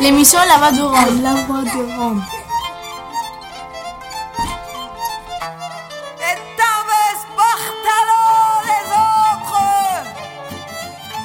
[0.00, 1.22] L'émission La Voix de Rome.
[1.22, 2.22] La Voix de Rome.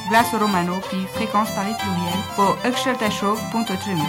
[0.09, 4.01] Glaso Romano puis fréquence Paris pluriel pour öxeltashow.tv.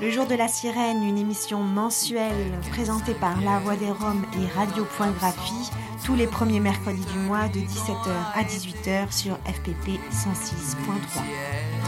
[0.00, 4.58] Le jour de la sirène, une émission mensuelle présentée par La Voix des Roms et
[4.58, 5.70] Radio.graphie
[6.10, 11.79] tous les premiers mercredis du mois de 17h à 18h sur FPP 106.3.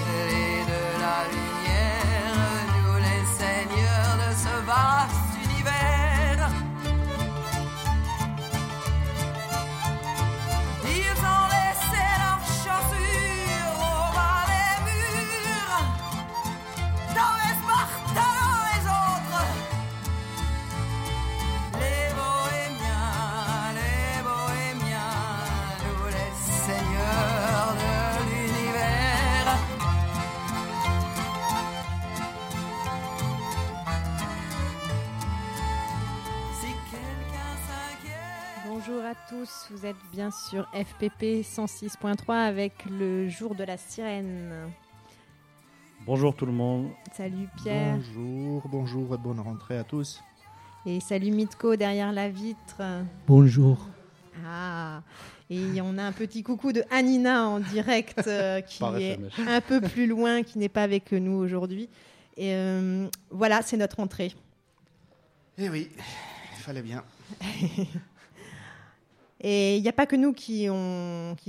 [39.12, 44.70] à tous, vous êtes bien sur FPP 106.3 avec le jour de la sirène.
[46.06, 46.88] Bonjour tout le monde.
[47.12, 47.96] Salut Pierre.
[47.96, 50.22] Bonjour, bonjour et bonne rentrée à tous.
[50.86, 52.80] Et salut Mitko derrière la vitre.
[53.26, 53.86] Bonjour.
[54.46, 55.02] Ah,
[55.50, 59.82] et on a un petit coucou de Anina en direct euh, qui est un peu
[59.82, 61.90] plus loin, qui n'est pas avec nous aujourd'hui.
[62.38, 64.32] Et euh, voilà, c'est notre entrée.
[65.58, 65.90] Eh oui,
[66.56, 67.04] il fallait bien.
[69.44, 70.68] Et il n'y a pas que nous qui,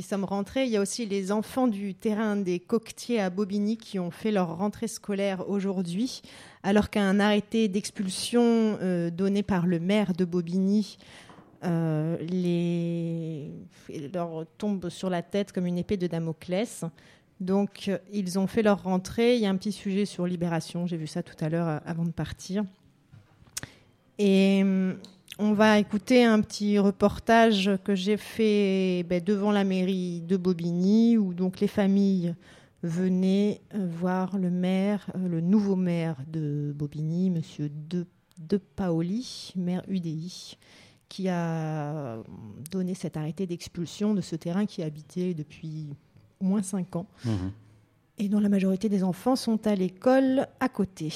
[0.02, 4.00] sommes rentrés, il y a aussi les enfants du terrain des coquetiers à Bobigny qui
[4.00, 6.24] ont fait leur rentrée scolaire aujourd'hui,
[6.64, 8.42] alors qu'un arrêté d'expulsion
[8.82, 10.98] euh, donné par le maire de Bobigny
[11.64, 12.18] euh,
[14.12, 16.86] leur tombe sur la tête comme une épée de Damoclès.
[17.42, 19.36] Donc ils ont fait leur rentrée.
[19.36, 21.78] Il y a un petit sujet sur Libération, j'ai vu ça tout à l'heure euh,
[21.86, 22.64] avant de partir.
[24.18, 24.64] Et
[25.40, 31.18] on va écouter un petit reportage que j'ai fait ben, devant la mairie de Bobigny,
[31.18, 32.36] où donc les familles
[32.84, 38.06] venaient voir le maire, euh, le nouveau maire de Bobigny, Monsieur De,
[38.38, 40.58] de Paoli, maire UDI,
[41.10, 42.18] qui a
[42.72, 45.90] donné cet arrêté d'expulsion de ce terrain qui habitait depuis
[46.42, 47.30] au moins cinq ans, mmh.
[48.18, 51.14] et dont la majorité des enfants sont à l'école à côté.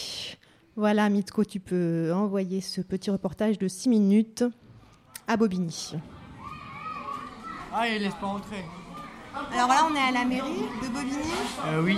[0.78, 4.44] Voilà, Mitko, tu peux envoyer ce petit reportage de 6 minutes
[5.28, 5.96] à Bobigny.
[7.74, 8.64] Ah, il laisse pas entrer.
[9.54, 11.34] Alors voilà, on est à la mairie de Bobigny.
[11.66, 11.98] Euh, oui.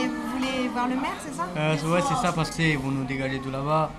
[0.00, 1.46] Et vous voulez voir le maire, c'est ça?
[1.58, 3.90] Euh, Ouais, c'est ça, parce qu'ils vont nous dégaler tout là-bas.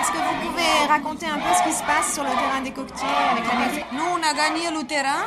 [0.00, 2.70] Est-ce que vous pouvez raconter un peu ce qui se passe sur le terrain des
[2.72, 3.84] coquetiers avec la mairie?
[3.92, 5.24] Nous, on a gagné le terrain.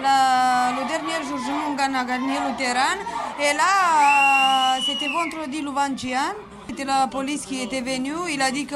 [0.00, 1.38] La, le dernier jour,
[1.68, 2.94] on a gagné le terrain.
[3.40, 6.20] Et là, c'était vendredi le 21.
[6.76, 8.16] C'était la police qui était venue.
[8.32, 8.74] Il a dit que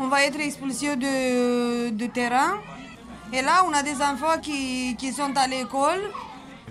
[0.00, 2.54] on va être expulsé de, de terrain.
[3.34, 6.00] Et là, on a des enfants qui, qui sont à l'école.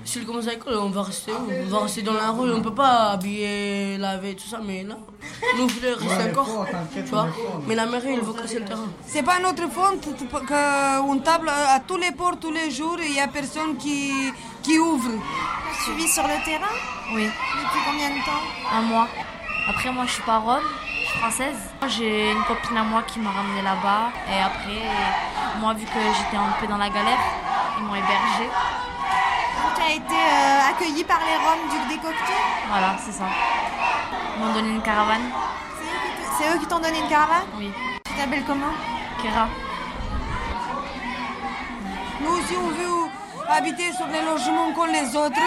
[0.04, 2.52] Si on commence à l'école, on va rester où On va rester dans la rue.
[2.52, 4.60] On peut pas habiller, laver, tout ça.
[4.66, 4.98] Mais là,
[5.60, 6.66] nous voulons rester encore.
[6.96, 7.28] Tu vois
[7.68, 8.88] mais la mairie, elle veut casser le terrain.
[9.06, 10.02] C'est pas notre faute
[10.48, 14.12] qu'on table à tous les ports tous les jours il y a personne qui,
[14.64, 15.12] qui ouvre.
[15.86, 16.74] Tu vis sur le terrain?
[17.14, 17.26] Oui.
[17.26, 18.44] Depuis combien de temps?
[18.74, 19.08] Un mois.
[19.70, 21.58] Après, moi, je suis pas rome, je suis française.
[21.88, 24.12] J'ai une copine à moi qui m'a ramenée là-bas.
[24.32, 24.82] Et après,
[25.60, 27.20] moi, vu que j'étais un peu dans la galère,
[27.78, 28.50] ils m'ont hébergée.
[29.76, 32.36] Tu as été euh, accueillie par les Roms du décoquetier
[32.70, 33.26] Voilà, c'est ça.
[34.36, 35.30] Ils m'ont donné une caravane.
[36.38, 37.48] C'est eux qui t'ont donné une caravane?
[37.58, 37.72] Oui.
[38.06, 38.74] Tu t'appelles comment?
[39.22, 39.48] Kera.
[42.22, 43.10] Nous aussi, on veut
[43.50, 45.40] habiter sur les logements comme les autres.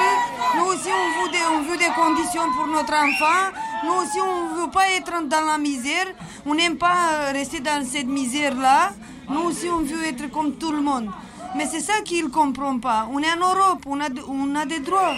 [0.57, 3.51] Nous aussi, on veut des, on veut des conditions pour notre enfant.
[3.85, 6.07] Nous aussi, on ne veut pas être dans la misère.
[6.47, 8.93] On n'aime pas rester dans cette misère-là.
[9.29, 11.09] Nous aussi, on veut être comme tout le monde.
[11.57, 13.09] Mais c'est ça qu'ils ne comprennent pas.
[13.13, 15.15] On est en Europe, on a, on a des droits.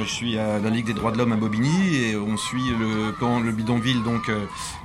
[0.00, 3.12] Je suis à la Ligue des droits de l'homme à Bobigny et on suit le
[3.12, 4.30] camp, le bidonville donc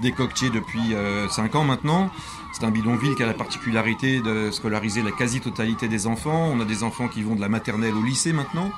[0.02, 0.94] des coquetiers depuis
[1.30, 2.10] 5 ans maintenant.
[2.54, 6.52] C'est un bidonville qui a la particularité de scolariser la quasi-totalité des enfants.
[6.54, 8.72] On a des enfants qui vont de la maternelle au lycée maintenant.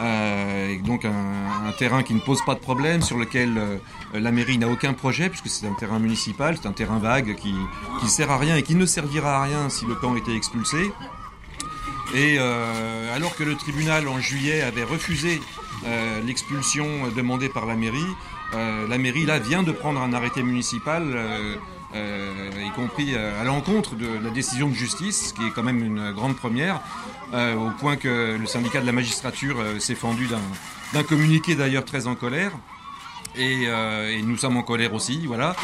[0.00, 3.76] Euh, donc un, terrain qui ne pose pas de problème, sur lequel euh,
[4.14, 7.52] la mairie n'a aucun projet, puisque c'est un terrain municipal, c'est un terrain vague qui
[8.02, 10.90] ne sert à rien et qui ne servira à rien si le camp était expulsé.
[12.14, 15.40] Et euh, alors que le tribunal en juillet avait refusé
[15.86, 17.98] euh, l'expulsion demandée par la mairie,
[18.52, 21.04] la mairie là vient de prendre un arrêté municipal
[21.94, 26.10] y compris à l'encontre de la décision de justice, ce qui est quand même une
[26.10, 26.80] grande première,
[27.32, 30.26] au point que le syndicat de la magistrature s'est fendu
[30.92, 32.50] d'un communiqué d'ailleurs très en colère.
[33.36, 33.68] Et,
[34.24, 35.54] nous sommes en colère aussi, voilà.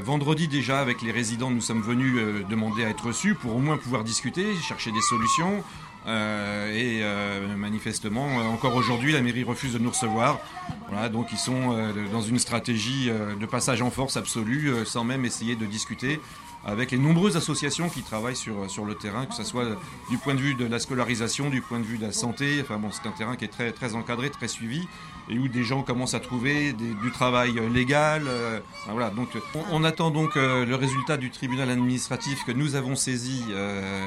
[0.00, 3.58] Vendredi déjà, avec les résidents, nous sommes venus euh, demander à être reçus pour au
[3.58, 5.62] moins pouvoir discuter, chercher des solutions.
[6.06, 10.40] Euh, et euh, manifestement, encore aujourd'hui, la mairie refuse de nous recevoir.
[10.88, 15.54] Voilà, donc ils sont dans une stratégie de passage en force absolue, sans même essayer
[15.54, 16.18] de discuter
[16.68, 19.64] avec les nombreuses associations qui travaillent sur, sur le terrain, que ce soit
[20.10, 22.58] du point de vue de la scolarisation, du point de vue de la santé.
[22.60, 24.86] Enfin bon, c'est un terrain qui est très, très encadré, très suivi,
[25.30, 28.24] et où des gens commencent à trouver du travail légal.
[28.26, 28.60] Euh,
[28.90, 29.28] voilà, donc
[29.72, 34.06] on, attend donc euh, le résultat du tribunal administratif que nous avons saisi euh,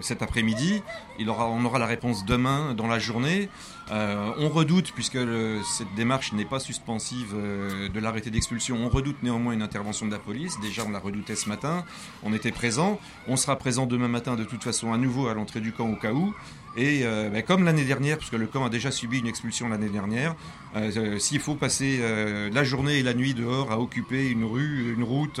[0.00, 0.82] cet après-midi.
[1.18, 3.48] Il aura, on aura la réponse demain dans la journée.
[3.90, 5.18] on redoute, puisque
[5.64, 10.18] cette démarche n'est pas suspensive de l'arrêté d'expulsion, on redoute néanmoins une intervention de la
[10.18, 10.60] police.
[10.60, 11.77] Déjà, on l'a redouté ce matin.
[12.22, 12.98] On était présent.
[13.26, 15.96] On sera présent demain matin de toute façon à nouveau à l'entrée du camp au
[15.96, 16.34] cas où.
[16.78, 19.88] Et euh, ben, comme l'année dernière, puisque le camp a déjà subi une expulsion l'année
[19.88, 20.36] dernière,
[20.76, 22.00] euh, euh, s'il faut passer
[22.52, 25.40] la journée et la nuit dehors à occuper une rue, une route,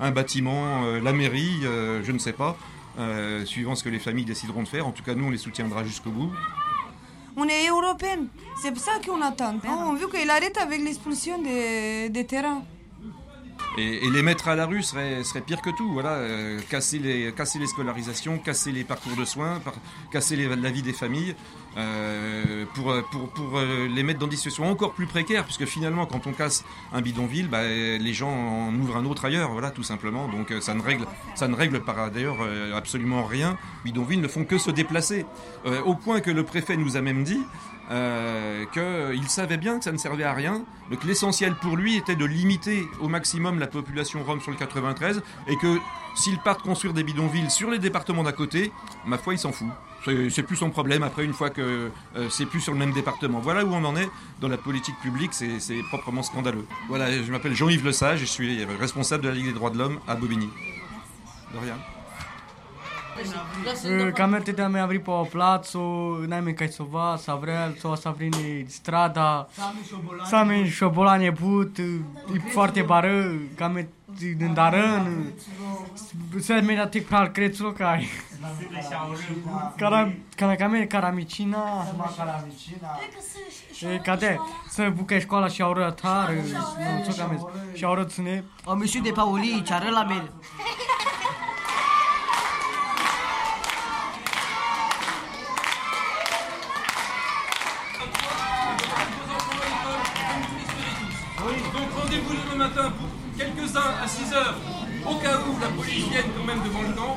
[0.00, 2.56] un bâtiment, la mairie, je ne sais pas,
[3.44, 5.84] suivant ce que les familles décideront de faire, en tout cas nous on les soutiendra
[5.84, 6.32] jusqu'au bout.
[7.36, 8.26] On est européens,
[8.60, 9.54] c'est pour ça qu'on attend.
[9.66, 12.62] On veut qu'il arrête avec l'expulsion des terrains.
[13.78, 15.90] Et, les mettre à la rue serait, pire que tout.
[15.92, 17.32] Voilà, euh, casser, les,
[17.66, 19.60] scolarisations, casser les parcours de soins,
[20.10, 21.34] casser la vie des familles,
[21.78, 26.32] euh, pour, euh, les mettre dans des situations encore plus précaires, puisque finalement, quand on
[26.32, 30.28] casse un bidonville, bah, les gens en ouvrent un autre ailleurs, voilà, tout simplement.
[30.28, 31.06] Donc ça ne règle,
[32.12, 32.38] d'ailleurs
[32.74, 33.56] absolument rien.
[33.84, 35.24] Bidonvilles ne font que se déplacer,
[35.84, 37.40] au point que le préfet nous a même dit
[37.90, 42.16] euh, qu'il savait bien que ça ne servait à rien, que l'essentiel pour lui était
[42.16, 45.78] de limiter au maximum la population rome sur le 93, et que
[46.14, 48.72] s'il part construire des bidonvilles sur les départements d'à côté,
[49.06, 49.68] ma foi, il s'en fout.
[50.30, 53.38] C'est plus son problème après, une fois que euh, c'est plus sur le même département.
[53.38, 54.08] Voilà où on en est
[54.40, 56.66] dans la politique publique, c'est proprement scandaleux.
[56.88, 60.00] Voilà, je m'appelle Jean-Yves Lesage je suis responsable de la Ligue des droits de l'homme
[60.08, 60.48] à Bobigny.
[61.54, 61.76] De rien.
[64.14, 65.78] Camerteta mea avri po placu,
[66.26, 69.48] najme kaj so vas, avrel, so vas avrini strada.
[70.24, 73.88] să șobolan e but, e foarte bară, cam
[74.36, 75.32] din darân.
[76.40, 78.08] Se mi da tic pral crețul că ai.
[79.76, 81.86] Cara cara cam cara micina,
[82.16, 82.98] cara micina.
[83.92, 87.50] E cade, să bucă școala și au rătar, nu știu cam.
[87.74, 88.44] Și au rățune.
[88.64, 90.30] Am ieșit de Pauli, ce la mine.
[102.68, 102.92] mele.
[103.36, 104.56] quelques-uns à 6 heures,
[105.08, 107.16] au cas où la police vienne quand même devant le camp.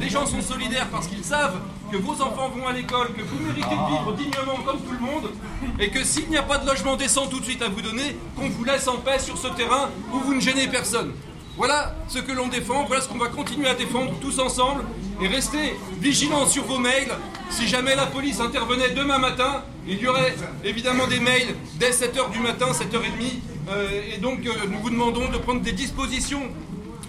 [0.00, 1.58] Les gens sont solidaires parce qu'ils savent
[1.90, 4.98] que vos enfants vont à l'école, que vous méritez de vivre dignement comme tout le
[4.98, 5.30] monde,
[5.78, 8.16] et que s'il n'y a pas de logement décent tout de suite à vous donner,
[8.36, 11.12] qu'on vous laisse en paix sur ce terrain où vous ne gênez personne.
[11.56, 14.84] Voilà ce que l'on défend, voilà ce qu'on va continuer à défendre tous ensemble,
[15.22, 17.12] et restez vigilants sur vos mails.
[17.48, 20.34] Si jamais la police intervenait demain matin, il y aurait
[20.64, 25.28] évidemment des mails dès 7h du matin, 7h30, euh, et donc, euh, nous vous demandons
[25.30, 26.42] de prendre des dispositions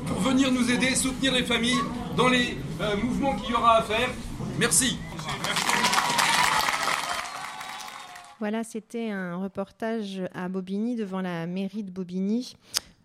[0.08, 1.82] pour venir nous aider, soutenir les familles
[2.16, 4.10] dans les euh, mouvements qu'il y aura à faire.
[4.58, 4.98] Merci.
[8.40, 12.56] Voilà, c'était un reportage à Bobigny, devant la mairie de Bobigny,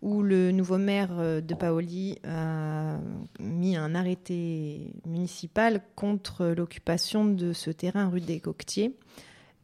[0.02, 2.98] où le nouveau maire de Paoli a
[3.40, 8.96] mis un arrêté municipal contre l'occupation de ce terrain rue des Coquetiers.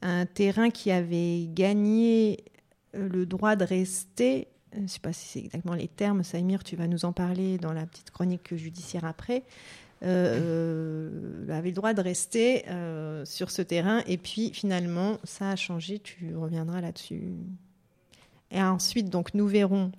[0.01, 2.45] Un terrain qui avait gagné
[2.95, 6.23] euh, le droit de rester, euh, je ne sais pas si c'est exactement les termes,
[6.23, 9.43] Saïmir, tu vas nous en parler dans la petite chronique judiciaire après,
[10.05, 12.65] euh, avait le droit de rester
[13.25, 14.03] sur ce terrain.
[14.07, 17.33] Et puis finalement, ça a changé, tu reviendras là-dessus.
[18.51, 19.93] Et ensuite, donc, nous verrons.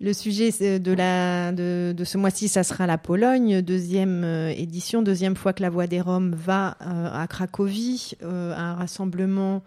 [0.00, 5.52] Le sujet de, la, de, ce mois-ci, ça sera la Pologne, deuxième édition, deuxième fois
[5.52, 9.62] que la Voix des Roms va à Cracovie, un rassemblement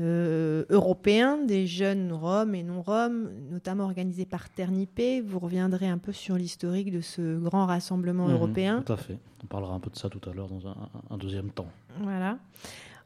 [0.00, 5.20] euh, européens, des jeunes roms et non roms, notamment organisés par Ternipé.
[5.20, 8.82] Vous reviendrez un peu sur l'historique de ce grand rassemblement mhm, européen.
[8.84, 9.18] Tout à fait.
[9.44, 11.68] On parlera un peu de ça tout à l'heure dans un, deuxième temps.
[12.00, 12.38] Voilà.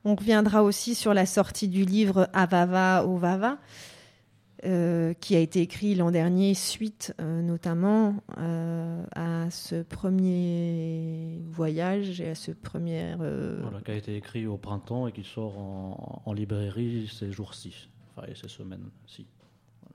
[0.07, 3.59] On reviendra aussi sur la sortie du livre Avava Ovava.
[4.65, 12.21] Euh, qui a été écrit l'an dernier suite euh, notamment euh, à ce premier voyage
[12.21, 13.15] et à ce premier...
[13.15, 17.89] Voilà, qui a été écrit au printemps et qui sort en, en librairie ces jours-ci,
[18.17, 19.29] enfin et ces semaines-ci.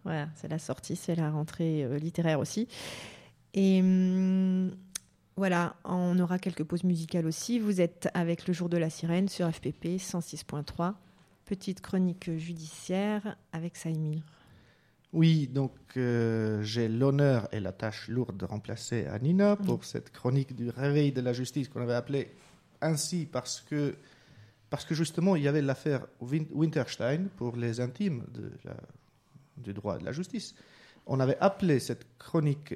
[0.05, 2.70] Voilà, c'est la sortie, c'est la rentrée littéraire aussi.
[3.53, 4.72] Et hum,
[5.36, 7.60] voilà, on aura quelques pauses musicales aussi.
[7.60, 10.93] Vous êtes avec le jour de la sirène sur FPP 106.3.
[11.43, 14.22] Petite chronique judiciaire avec Saïmir.
[15.13, 20.55] Oui, donc euh, j'ai l'honneur et la tâche lourde de remplacer Anina pour cette chronique
[20.55, 22.32] du réveil de la justice qu'on avait appelée
[22.82, 23.96] ainsi parce que,
[24.72, 28.75] parce que justement il y avait l'affaire Win- Winterstein pour les intimes de la-
[29.58, 30.55] du droit de la justice.
[31.05, 32.74] On avait appelé cette chronique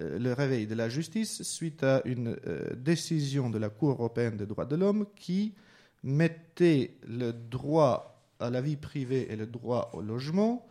[0.00, 4.36] euh, le réveil de la justice suite à une euh, décision de la Cour européenne
[4.36, 5.54] des droits de l'homme qui
[6.02, 10.66] mettait le droit à la vie privée et le droit au logement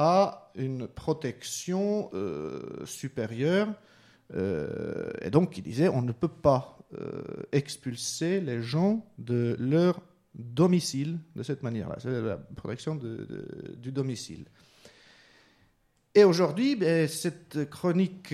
[0.00, 3.68] à une protection euh, supérieure.
[4.34, 10.00] euh, et donc, qui disait on ne peut pas euh, expulser les gens de leur
[10.36, 11.96] domicile de cette manière-là.
[11.98, 13.26] C'est la protection de-
[13.76, 14.44] du domicile.
[16.14, 18.32] Et aujourd'hui, ben, cette chronique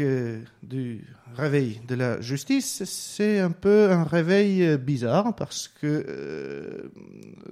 [0.62, 6.90] du réveil de la justice, c'est un peu un réveil bizarre parce que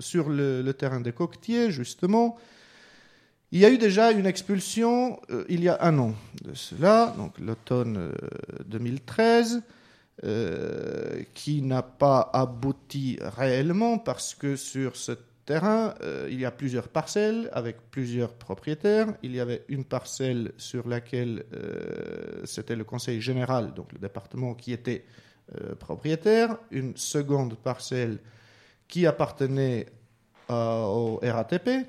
[0.01, 2.37] sur le, le terrain des coquetiers, justement,
[3.53, 7.15] il y a eu déjà une expulsion euh, il y a un an de cela,
[7.17, 8.13] donc l'automne euh,
[8.65, 9.63] 2013,
[10.25, 15.13] euh, qui n'a pas abouti réellement parce que sur ce
[15.45, 19.09] terrain, euh, il y a plusieurs parcelles avec plusieurs propriétaires.
[19.23, 24.55] Il y avait une parcelle sur laquelle euh, c'était le conseil général, donc le département,
[24.55, 25.05] qui était
[25.61, 28.19] euh, propriétaire, une seconde parcelle
[28.89, 29.87] qui appartenait
[30.49, 31.87] au RATP,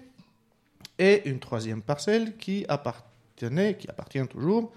[1.00, 4.72] et une troisième parcelle qui appartient toujours,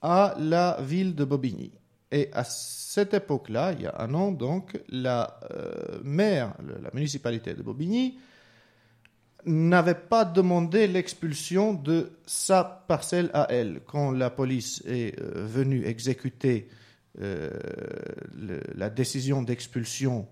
[0.00, 1.72] à la ville de Bobigny.
[2.10, 7.54] Et à cette époque-là, il y a un an, donc, la euh, maire, la municipalité
[7.54, 8.18] de Bobigny,
[9.44, 13.80] n'avait pas demandé l'expulsion de sa parcelle à elle.
[13.86, 16.68] Quand la police est euh, venue exécuter
[17.20, 17.50] euh,
[18.74, 20.26] la décision d'expulsion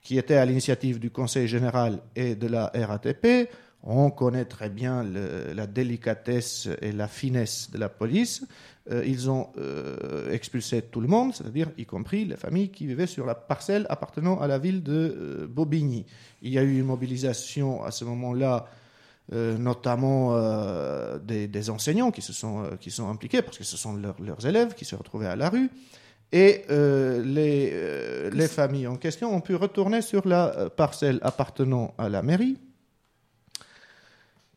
[0.00, 3.50] qui était à l'initiative du Conseil général et de la RATP,
[3.82, 8.44] on connaît très bien le- la délicatesse et la finesse de la police.
[8.90, 13.06] Euh, ils ont euh, expulsé tout le monde, c'est-à-dire y compris les familles qui vivaient
[13.06, 16.06] sur la parcelle appartenant à la ville de euh, Bobigny.
[16.42, 18.66] Il y a eu une mobilisation à ce moment-là,
[19.58, 20.34] notamment
[21.18, 24.46] des, des enseignants qui se sont, qui sont impliqués, parce que ce sont leurs- leurs
[24.46, 25.68] élèves qui se retrouvaient à la rue.
[26.32, 31.94] Et euh, les, euh, les familles en question ont pu retourner sur la parcelle appartenant
[31.98, 32.56] à la mairie.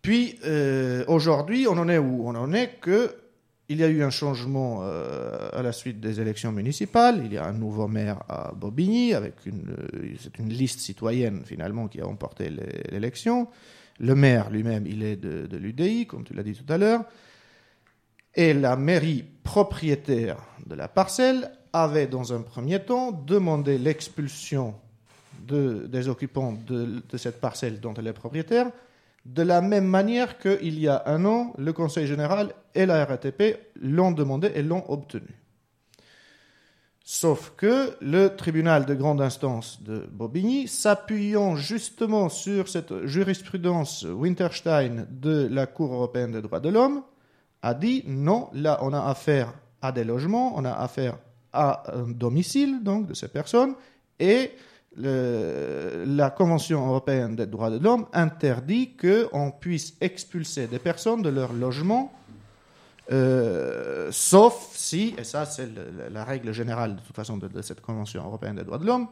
[0.01, 2.27] Puis euh, aujourd'hui, on en est où?
[2.27, 3.15] On en est que
[3.69, 7.21] il y a eu un changement euh, à la suite des élections municipales.
[7.23, 11.43] Il y a un nouveau maire à Bobigny avec une, euh, c'est une liste citoyenne
[11.45, 13.47] finalement qui a remporté l'é- l'élection.
[13.99, 17.05] Le maire lui-même, il est de, l'UDI, comme tu l'as dit tout à l'heure.
[18.35, 24.73] Et la mairie propriétaire de la parcelle avait dans un premier temps demandé l'expulsion
[25.47, 28.69] de- des occupants de cette parcelle dont elle est propriétaire,
[29.25, 33.57] de la même manière qu'il y a un an, le Conseil général et la RATP
[33.75, 35.41] l'ont demandé et l'ont obtenu.
[37.03, 45.07] Sauf que le tribunal de grande instance de Bobigny, s'appuyant justement sur cette jurisprudence Winterstein
[45.09, 47.03] de la Cour européenne des droits de l'homme,
[47.61, 51.17] a dit non, là on a affaire à des logements, on a affaire
[51.53, 53.75] à un domicile donc de ces personnes
[54.19, 54.51] et
[54.97, 61.53] la Convention européenne des droits de l'homme interdit qu'on puisse expulser des personnes de leur
[61.53, 62.11] logement,
[63.11, 65.69] euh, sauf si, et ça c'est
[66.11, 69.07] la règle générale de toute façon de, cette Convention européenne des droits de l'homme,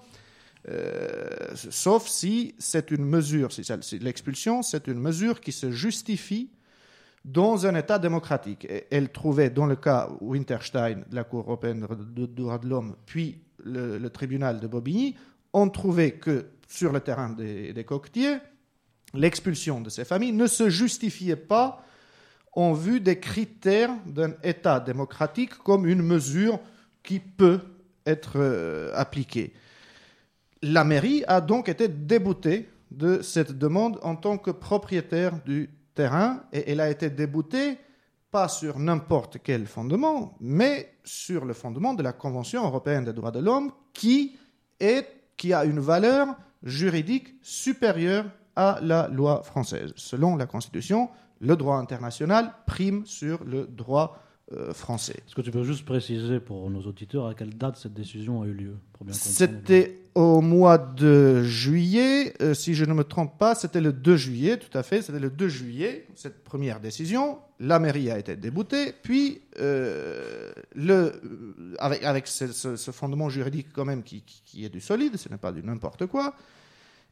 [0.69, 3.63] euh, sauf si c'est une mesure, si,
[3.99, 6.49] l'expulsion c'est une mesure qui se justifie
[7.25, 8.67] dans un État démocratique.
[8.91, 14.07] Elle trouvait, dans le cas Winterstein, la Cour européenne des droits de l'homme, puis le
[14.07, 15.15] tribunal de Bobigny,
[15.53, 18.37] on trouvait que sur le terrain des, des coquetiers,
[19.13, 21.83] l'expulsion de ces familles ne se justifiait pas
[22.53, 26.59] en vue des critères d'un État démocratique comme une mesure
[27.03, 27.61] qui peut
[28.05, 29.53] être euh, appliquée.
[30.61, 36.43] La mairie a donc été déboutée de cette demande en tant que propriétaire du terrain
[36.51, 37.77] et elle a été déboutée
[38.31, 43.31] pas sur n'importe quel fondement, mais sur le fondement de la Convention européenne des droits
[43.31, 44.37] de l'homme qui,
[44.79, 45.07] est,
[45.39, 46.27] qui a une valeur
[46.61, 49.93] juridique supérieure à la loi française.
[49.95, 54.19] Selon la Constitution, le droit international prime sur le droit
[54.73, 55.13] français.
[55.27, 58.45] Est-ce que tu peux juste préciser pour nos auditeurs à quelle date cette décision a
[58.47, 58.75] eu lieu
[59.13, 64.17] C'était au mois de juillet, euh, si je ne me trompe pas, c'était le 2
[64.17, 67.37] juillet, tout à fait, c'était le 2 juillet, cette première décision.
[67.59, 73.29] La mairie a été déboutée, puis euh, le, euh, avec, avec ce, ce- ce fondement
[73.29, 76.33] juridique quand même qui, qui- qui est du solide, ce n'est pas du n'importe quoi.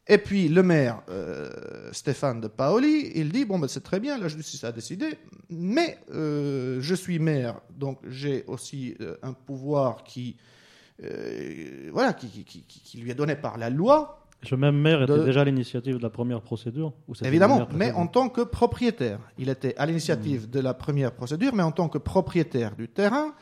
[0.09, 1.49] Et puis le maire euh,
[1.91, 5.17] Stéphane de Paoli, il dit bon ben c'est très bien, la justice a décidé,
[5.49, 10.37] mais euh, je suis maire, donc j'ai aussi euh, un pouvoir qui
[11.91, 14.23] voilà qui, qui- qui- qui lui est donné par la loi.
[14.43, 18.07] Ce même maire était déjà à l'initiative de la première procédure ou Évidemment, mais en
[18.07, 19.19] tant que propriétaire.
[19.39, 23.33] Il était à l'initiative de la première procédure, mais en tant que propriétaire du terrain.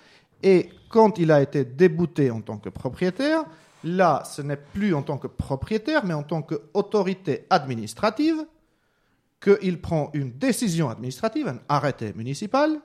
[0.42, 3.44] Et quand il a été débouté en tant que propriétaire,
[3.86, 8.44] là, ce n'est plus en tant que propriétaire, mais en tant qu'autorité administrative,
[9.40, 12.80] qu'il prend une décision administrative, un arrêté municipal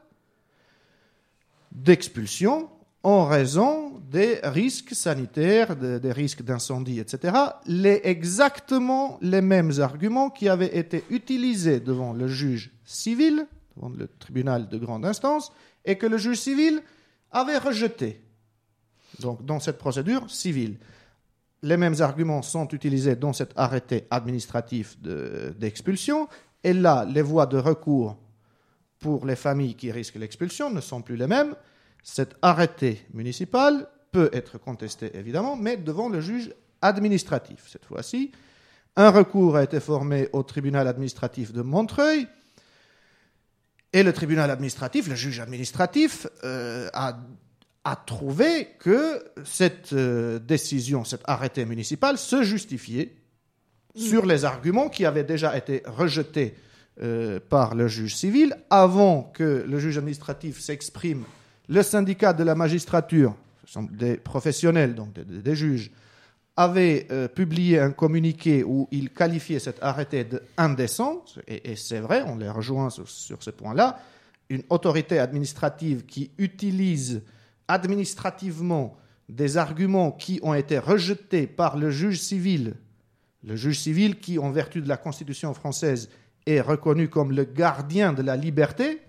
[1.73, 2.69] d'expulsion
[3.03, 7.35] en raison des risques sanitaires, de- des risques d'incendie, etc.
[7.67, 14.07] Les, exactement les mêmes arguments qui avaient été utilisés devant le juge civil, devant le
[14.07, 15.51] tribunal de grande instance,
[15.87, 16.83] et que le juge civil
[17.31, 18.21] avait rejetés.
[19.21, 20.77] Donc, dans cette procédure civile.
[21.63, 26.29] Les mêmes arguments sont utilisés dans cet arrêté administratif de- d'expulsion.
[26.63, 28.17] et là, les voies de recours
[28.99, 31.55] pour les familles qui risquent l'expulsion ne sont plus les mêmes.
[32.03, 37.67] Cet arrêté municipal peut être contesté, évidemment, mais devant le juge administratif.
[37.69, 38.31] Cette fois-ci,
[38.97, 42.27] un recours a été formé au tribunal administratif de Montreuil.
[43.93, 47.19] Et le tribunal administratif, le juge administratif, euh, a,
[47.85, 53.15] a trouvé que cette euh, décision, cet arrêté municipal se justifiait
[53.95, 56.55] sur les arguments qui avaient déjà été rejetés
[57.03, 61.25] euh, par le juge civil avant que le juge administratif s'exprime.
[61.69, 63.35] Le syndicat de la magistrature,
[63.65, 65.91] ce sont des professionnels, donc des, des- des juges,
[66.57, 72.23] avait euh, publié un communiqué où il qualifiait cet arrêté d'indécent, et, et c'est vrai,
[72.27, 73.99] on les rejoint sur, sur ce point-là,
[74.51, 77.23] une autorité administrative qui utilise
[77.71, 78.97] administrativement
[79.29, 82.75] des arguments qui ont été rejetés par le juge civil,
[83.45, 86.11] le juge civil qui, en vertu de la Constitution française,
[86.47, 89.01] est reconnu comme le gardien de la liberté,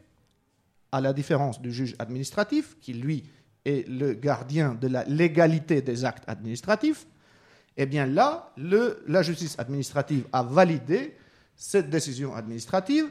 [0.92, 3.24] à la différence du juge administratif, qui, lui,
[3.66, 7.08] est le gardien de la légalité des actes administratifs,
[7.78, 11.16] eh bien là, la justice administrative a validé
[11.56, 13.08] cette décision administrative.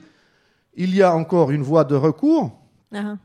[0.74, 2.56] Il y a encore une voie de recours.
[2.92, 3.16] Ah.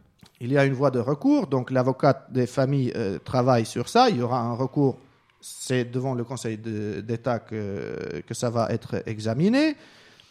[0.42, 4.10] Il y a une voie de recours, donc l'avocat des familles euh, travaille sur ça.
[4.10, 4.98] Il y aura un recours,
[5.40, 9.76] c'est devant le Conseil d'État que, ça va être examiné,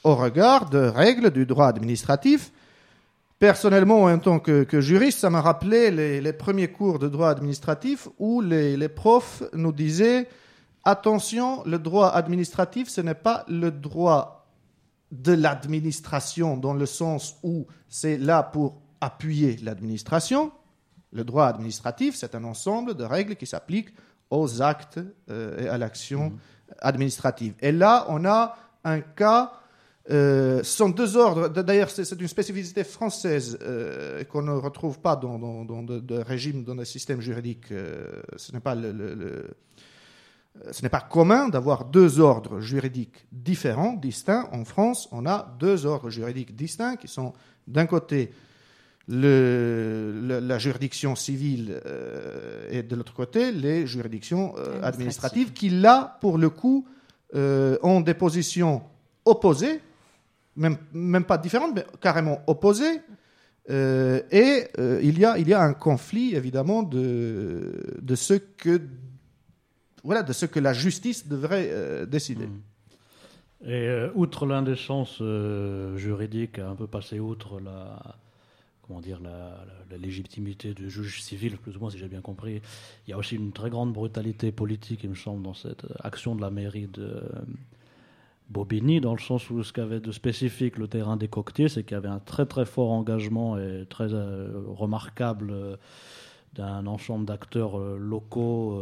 [0.02, 2.52] au regard de règles du droit administratif.
[3.38, 8.40] Personnellement, en tant que, juriste, ça m'a rappelé les, premiers cours de droit administratif où
[8.40, 10.28] les profs nous disaient
[10.84, 14.46] attention, le droit administratif, ce n'est pas le droit
[15.10, 20.52] de l'administration dans le sens où c'est là pour appuyer l'administration.
[21.12, 23.94] Le droit administratif, c'est un ensemble de règles qui s'appliquent
[24.30, 26.32] aux actes euh, et à l'action
[26.80, 27.54] administrative.
[27.60, 29.52] Et là, on a un cas,
[30.10, 35.16] euh, ce sont deux ordres, d'ailleurs c'est une spécificité française euh, qu'on ne retrouve pas
[35.16, 37.70] dans, dans, dans de, de régime, dans le système juridique.
[37.70, 39.56] euh, ce n'est pas le- le- le,
[40.72, 44.48] ce n'est pas commun d'avoir deux ordres juridiques différents, distincts.
[44.52, 47.32] En France, on a deux ordres juridiques distincts qui sont
[47.66, 48.32] d'un côté
[49.08, 55.68] le- le- la juridiction civile euh, et de l'autre côté les juridictions euh, administratives qui,
[55.70, 56.86] là, pour le coup,
[57.34, 58.82] euh, ont des positions
[59.24, 59.80] opposées,
[60.56, 63.00] même, même pas différentes, mais carrément opposées.
[63.70, 68.34] Euh, et euh, il, y a, il y a un conflit, évidemment, de, de ce
[68.34, 68.80] que
[70.02, 72.46] voilà, de ce que la justice devrait euh, décider.
[73.64, 78.02] Et euh, outre l'indécence euh, juridique, un peu passé outre la,
[78.86, 79.64] comment dire, la,
[79.96, 82.60] légitimité du juge civil, plus ou moins si j'ai bien compris,
[83.06, 86.34] il y a aussi une très grande brutalité politique, il me semble, dans cette action
[86.34, 87.22] de la mairie de euh,
[88.50, 91.94] Bobigny, dans le sens où ce qu'avait de spécifique le terrain des coquetiers, c'est qu'il
[91.94, 95.76] y avait un très très fort engagement et très euh, remarquable euh,
[96.54, 98.80] d'un ensemble d'acteurs locaux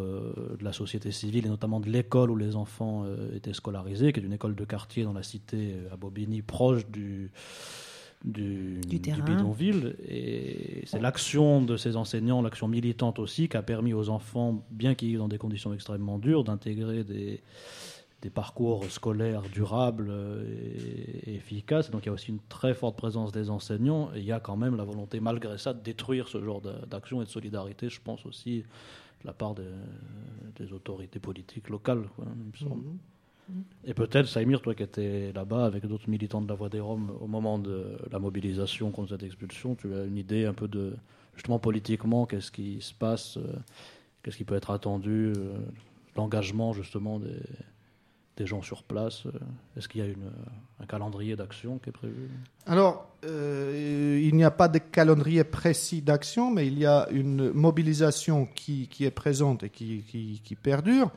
[0.59, 4.23] de la société civile et notamment de l'école où les enfants étaient scolarisés, qui est
[4.23, 7.31] une école de quartier dans la cité à Bobigny, proche du,
[8.25, 9.25] du, Du terrain.
[9.25, 9.97] bidonville.
[10.09, 14.95] Et c'est l'action de ces enseignants, l'action militante aussi, qui a permis aux enfants, bien
[14.95, 17.41] qu'ils vivent dans des conditions extrêmement dures, d'intégrer des,
[18.23, 20.45] des parcours scolaires durables euh,
[21.27, 21.91] et, et efficaces.
[21.91, 24.39] Donc il y a aussi une très forte présence des enseignants et il y a
[24.41, 28.01] quand même la volonté malgré ça de détruire ce genre d'action et de solidarité, je
[28.01, 28.59] pense aussi
[29.23, 29.65] de la part des,
[30.57, 32.09] des autorités politiques locales.
[32.17, 32.85] quoi, il me semble.
[33.85, 37.11] Et peut-être, Saïmir, toi qui étais là-bas avec d'autres militants de la Voix des Roms
[37.21, 40.95] au moment de la mobilisation contre cette expulsion, tu as une idée un peu de,
[41.35, 43.43] justement politiquement, qu'est-ce qui se passe, euh,
[44.23, 45.59] qu'est-ce qui peut être attendu, euh,
[46.17, 47.41] l'engagement justement des,
[48.37, 49.27] des gens sur place.
[49.27, 49.33] euh,
[49.77, 50.31] Est-ce qu'il y a une,
[50.81, 52.31] un calendrier d'action qui est prévu?
[52.67, 58.47] Alors, il n'y a pas de calendrier précis d'action, mais il y a une mobilisation
[58.47, 60.03] qui, qui est présente et qui,
[60.43, 61.11] qui perdure,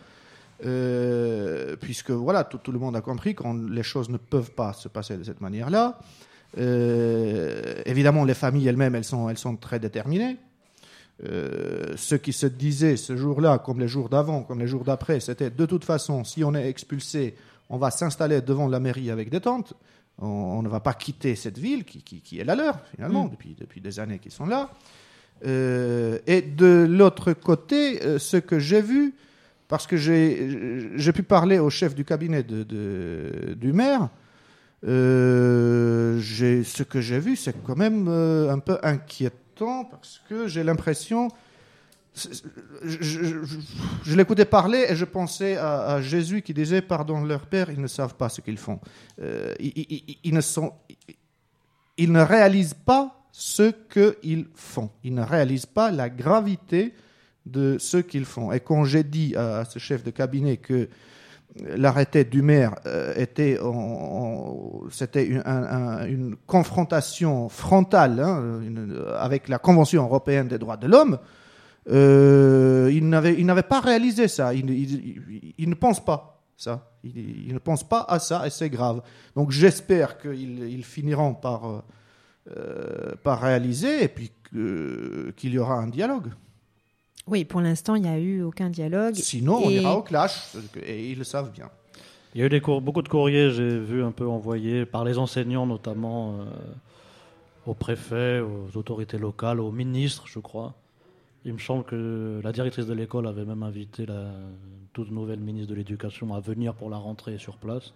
[0.63, 4.73] euh, puisque voilà, tout, tout le monde a compris que les choses ne peuvent pas
[4.73, 5.99] se passer de cette manière-là.
[6.57, 10.37] Euh, évidemment, les familles elles-mêmes, elles sont, elles sont très déterminées.
[11.23, 15.19] Euh, ce qui se disait ce jour-là, comme les jours d'avant, comme les jours d'après,
[15.19, 17.35] c'était de toute façon, si on est expulsé,
[17.69, 19.73] on va s'installer devant la mairie avec des tentes.
[20.19, 23.25] On, on ne va pas quitter cette ville qui, qui- qui est la leur, finalement,
[23.25, 23.29] Mm.
[23.31, 24.69] depuis, depuis des années qu'ils sont là.
[25.45, 29.13] Euh, et de l'autre côté, ce que j'ai vu,
[29.67, 34.09] parce que j'ai pu parler au chef du cabinet du maire,
[34.87, 40.63] euh, ce que j'ai vu, c'est quand même euh, un peu inquiétant parce que j'ai
[40.63, 41.29] l'impression.
[42.83, 47.87] Je, l'écoutais parler et je pensais à, Jésus qui disait Pardon leur Père, ils ne
[47.87, 48.79] savent pas ce qu'ils font.
[49.21, 50.41] Euh, ils, ne
[51.97, 54.91] ils ne réalisent pas ce qu'ils font.
[55.03, 56.93] Ils ne réalisent pas la gravité
[57.45, 58.51] de ce qu'ils font.
[58.51, 60.89] Et quand j'ai dit à, ce chef de cabinet que
[61.77, 63.57] l'arrêté du maire euh, était
[64.91, 68.59] c'était une, un- un- une confrontation frontale hein,
[69.19, 71.17] avec la Convention européenne des droits de l'homme,
[71.89, 74.53] euh, il n'avait pas réalisé ça.
[74.53, 74.65] Il,
[75.69, 76.91] ne pense pas ça.
[77.03, 79.01] Il, ne pense pas à ça et c'est grave.
[79.35, 81.83] Donc j'espère qu'ils ils finiront par,
[82.57, 86.31] euh, par réaliser et puis qu'il y aura un dialogue.
[87.27, 89.15] Oui, pour l'instant, il n'y a eu aucun dialogue.
[89.15, 91.69] Sinon, on ira au clash et ils le savent bien.
[92.33, 95.05] Il y a eu des cours, beaucoup de courriers, j'ai vu un peu envoyés par
[95.05, 96.45] les enseignants notamment euh,
[97.65, 100.73] aux préfets, aux autorités locales, aux ministres, je crois.
[101.45, 104.31] Il me semble que la directrice de l'école avait même invité la
[104.93, 107.93] toute nouvelle ministre de l'Éducation à venir pour la rentrée sur place.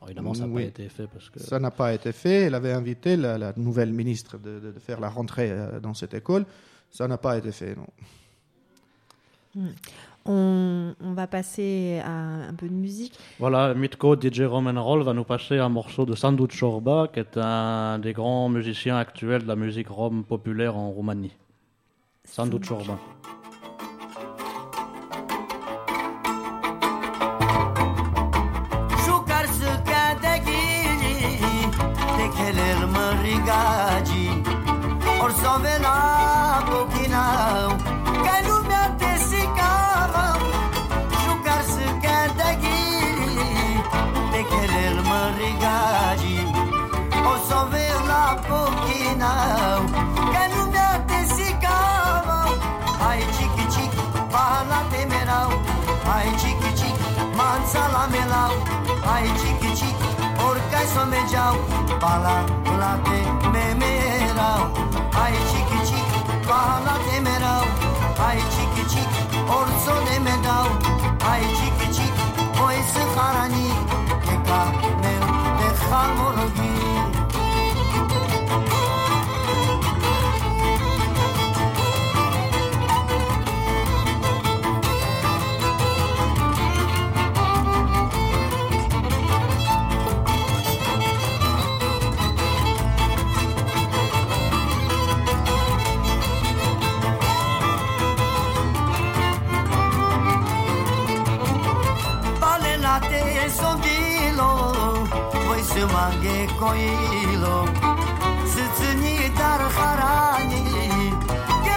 [0.00, 0.62] Alors évidemment, ça n'a Oui.
[0.62, 2.42] pas été fait parce que Ça n'a pas été fait.
[2.44, 5.92] Elle avait invité la, la nouvelle ministre de, de- de faire la rentrée euh, dans
[5.94, 6.46] cette école.
[6.90, 7.86] Ça n'a pas été fait, non.
[9.58, 9.70] Hmm.
[10.30, 13.18] On, va passer à un peu de musique.
[13.38, 17.38] Voilà, Mitko DJ Roman Roll va nous passer un morceau de Sandu Chorba, qui est
[17.38, 21.34] un des grands musiciens actuels de la musique rome populaire en Roumanie.
[22.24, 22.98] Sandu Chorba.
[62.02, 62.34] पाला
[62.66, 63.18] बुलाते
[63.52, 64.48] मैं मेरा
[65.22, 66.12] आई चिकी चिक
[66.48, 67.54] कहलाते मेरा
[68.26, 70.68] आई चिकी चिक और सोने में दाओ
[71.30, 72.22] आई चिकी चिक
[72.58, 73.72] कोई सहारा नहीं
[74.28, 74.60] देखा
[75.02, 75.18] मैं
[75.60, 76.67] देखा मुर्गी
[106.60, 107.68] goilom
[108.46, 110.64] Zıtını dar harani
[111.64, 111.74] Ke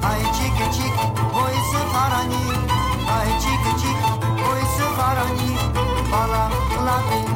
[0.03, 2.45] Ai, tique, tique, oi, sefarani.
[3.09, 4.07] Ai, tique, tique,
[4.49, 5.57] oi, sefarani.
[6.11, 6.49] Fala,
[6.85, 7.32] lá vem.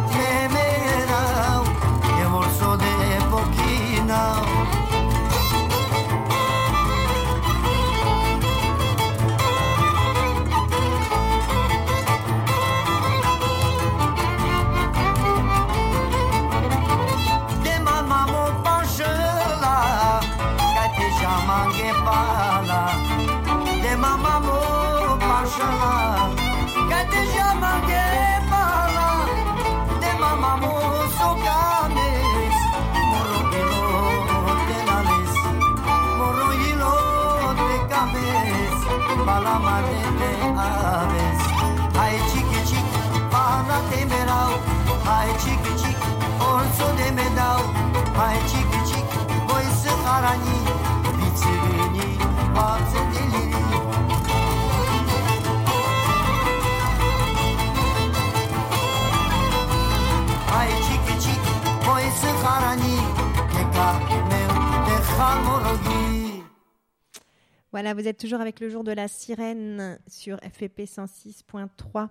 [67.72, 72.08] Voilà, vous êtes toujours avec le jour de la sirène sur FPP 106.3.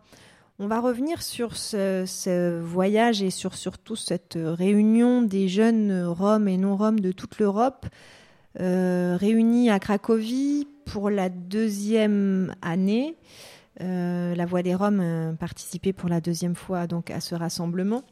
[0.57, 6.55] On va revenir sur ce, voyage et sur surtout cette réunion des jeunes Roms et
[6.55, 7.85] non-Roms de toute l'Europe,
[8.61, 13.17] euh, réunis à Cracovie pour la deuxième année.
[13.81, 18.03] Euh, la Voix des Roms euh, participait pour la deuxième fois donc à ce rassemblement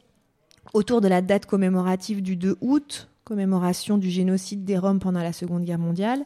[0.73, 5.32] autour de la date commémorative du 2 août, commémoration du génocide des Roms pendant la
[5.32, 6.25] Seconde Guerre mondiale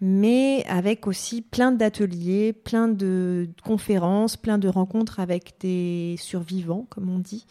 [0.00, 7.10] mais avec aussi plein d'ateliers, plein de conférences, plein de rencontres avec des survivants, comme
[7.10, 7.46] on dit,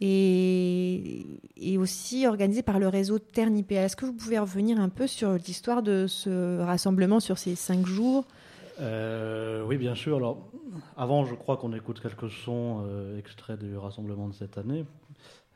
[0.00, 3.76] et, aussi organisé par le réseau Ternipé.
[3.76, 7.86] Est-ce que vous pouvez revenir un peu sur l'histoire de ce rassemblement sur ces cinq
[7.86, 8.24] jours?
[8.80, 10.16] Euh, oui, bien sûr.
[10.16, 10.48] Alors,
[10.96, 14.84] avant, je crois qu'on écoute quelques sons euh, extraits du rassemblement de cette année.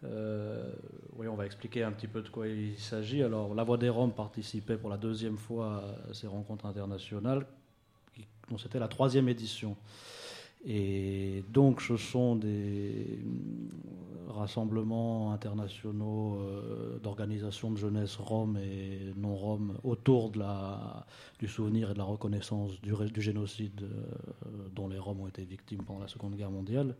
[0.04, 0.72] Euh,
[1.16, 3.22] oui, on va expliquer un petit peu de quoi il s'agit.
[3.22, 7.46] Alors, La Voix des Roms participait pour la deuxième fois à ces rencontres internationales,
[8.50, 9.76] dont c'était la troisième édition.
[10.68, 19.36] Et donc, ce sont des euh, rassemblements internationaux euh, d'organisations de jeunesse roms et non
[19.36, 20.32] roms autour
[21.38, 23.86] du souvenir et de la reconnaissance du, génocide
[24.74, 26.96] dont les Roms ont été victimes pendant la Seconde Guerre mondiale.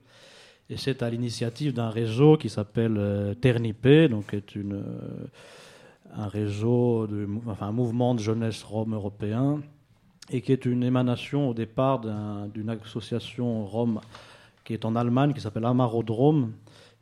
[0.69, 5.27] Et c'est à l'initiative d'un réseau qui s'appelle euh, Ternipé, donc est une, euh,
[6.15, 7.09] un réseau,
[7.47, 9.61] enfin un mouvement de jeunesse rome européen,
[10.31, 14.01] et qui est une émanation au départ d'un- d'une association rome
[14.65, 16.53] qui est en Allemagne, qui s'appelle Amarodrome,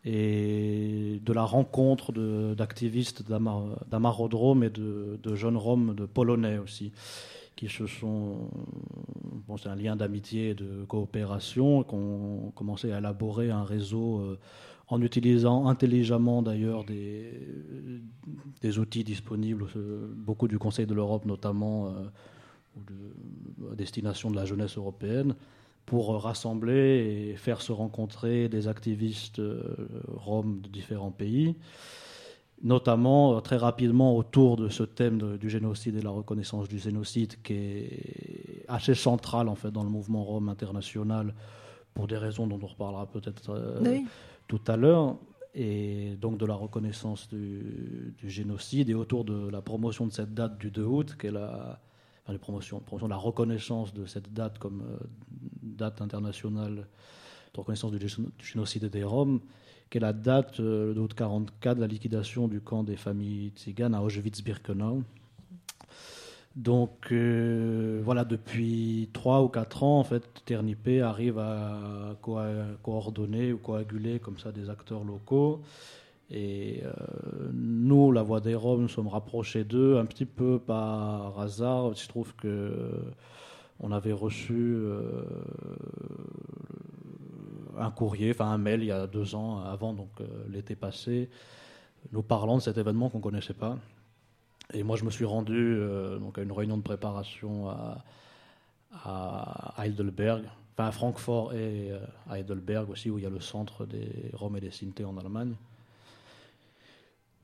[0.04, 2.12] et de la rencontre
[2.54, 6.92] d'activistes d'Ama- d'Amarodrome et de, de jeunes Roms de Polonais aussi,
[7.56, 8.48] qui se sont.
[9.58, 14.38] C'est un lien d'amitié et de coopération, qui ont commencé à élaborer un réseau euh,
[14.88, 17.30] en utilisant intelligemment d'ailleurs des,
[18.60, 24.44] des outils disponibles, euh, beaucoup du Conseil de l'Europe notamment, euh, à destination de la
[24.44, 25.36] jeunesse européenne,
[25.86, 29.40] pour rassembler et faire se rencontrer des activistes
[30.08, 31.54] roms de différents pays,
[32.64, 36.78] notamment euh, très rapidement autour de ce thème de- du génocide et la reconnaissance du
[36.78, 41.34] génocide qui est assez central en fait dans le mouvement rome international
[41.94, 44.06] pour des raisons dont on reparlera peut-être euh, Oui.
[44.48, 45.16] tout à l'heure
[45.54, 50.34] et donc de la reconnaissance du, du génocide et autour de la promotion de cette
[50.34, 51.78] date du 2 août qui est la
[52.24, 54.96] enfin, la promotion, promotion de la reconnaissance de cette date comme euh,
[55.62, 56.86] date internationale
[57.52, 58.08] de reconnaissance du
[58.42, 59.38] génocide des Roms,
[59.90, 62.96] qui est la date euh, le 2 août 44 de la liquidation du camp des
[62.96, 65.02] familles tziganes à Auschwitz-Birkenau.
[66.56, 72.16] Donc euh, voilà, depuis 3 ou 4 ans, en fait, Ternipé arrive à
[72.82, 75.62] coordonner ou coaguler comme ça des acteurs locaux.
[76.30, 76.92] Et euh,
[77.52, 81.90] nous, la Voix des Roms, nous sommes rapprochés d'eux un petit peu par hasard.
[81.92, 83.02] Il se trouve que euh,
[83.80, 84.76] on avait reçu
[87.78, 91.28] un courrier, enfin un mail il y a deux ans avant, donc euh, l'été passé,
[92.12, 93.76] nous parlant de cet événement qu'on ne connaissait pas.
[94.72, 98.04] Et moi, je me suis rendu euh, donc à une réunion de préparation à,
[98.92, 103.40] à Heidelberg, enfin à Francfort et euh, à Heidelberg aussi, où il y a le
[103.40, 105.54] centre des Roms et des Sinti en Allemagne.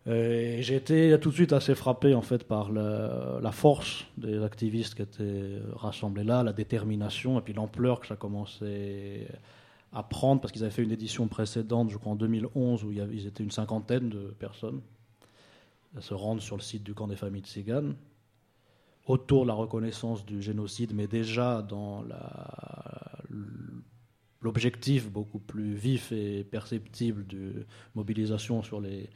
[0.06, 4.42] Et j'ai été tout de suite assez frappé en fait par la, la force des
[4.42, 9.28] activistes qui étaient rassemblés là, la détermination et puis l'ampleur que ça commençait
[9.92, 13.26] à prendre parce qu'ils avaient fait une édition précédente, je crois en 2011, où ils
[13.26, 14.80] étaient une cinquantaine de personnes
[15.96, 17.96] à se rendre sur le site du camp des familles tziganes
[19.06, 22.04] autour de la reconnaissance du génocide, mais déjà dans
[24.40, 29.08] l'objectif beaucoup plus vif et perceptible de mobilisation sur les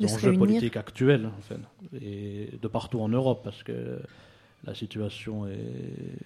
[0.00, 1.58] De enjeux politiques actuels, en fait,
[2.00, 4.00] et de partout en Europe, parce que
[4.64, 6.18] la situation est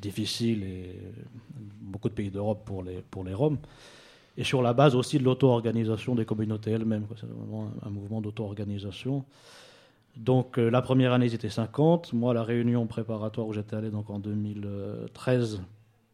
[0.00, 0.94] difficile et
[1.88, 3.58] beaucoup de pays d'Europe pour les, pour les Roms.
[4.36, 7.06] Et sur la base aussi de l'auto-organisation des communautés elles-mêmes.
[7.16, 9.24] C'est vraiment un, mouvement d'auto-organisation.
[10.16, 12.12] Donc euh, la première année, ils étaient 50.
[12.12, 15.60] Moi, la réunion préparatoire où j'étais allé donc en 2013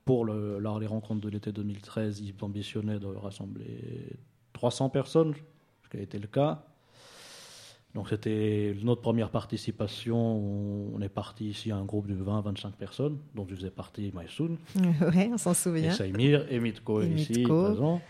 [0.04, 4.16] pour le, les rencontres de l'été 2013, ils ambitionnaient de rassembler
[4.52, 5.34] 300 personnes,
[5.82, 6.62] ce qui a été le cas.
[7.94, 10.16] Donc c'était notre première participation.
[10.94, 14.56] On est parti ici à un groupe de 20-25 personnes, dont je faisais partie Maïsoun.
[15.14, 15.90] ouais, on s'en Et souvient.
[15.92, 17.64] Saïmir et Mitko Et ici Mitko.
[17.64, 18.02] présents.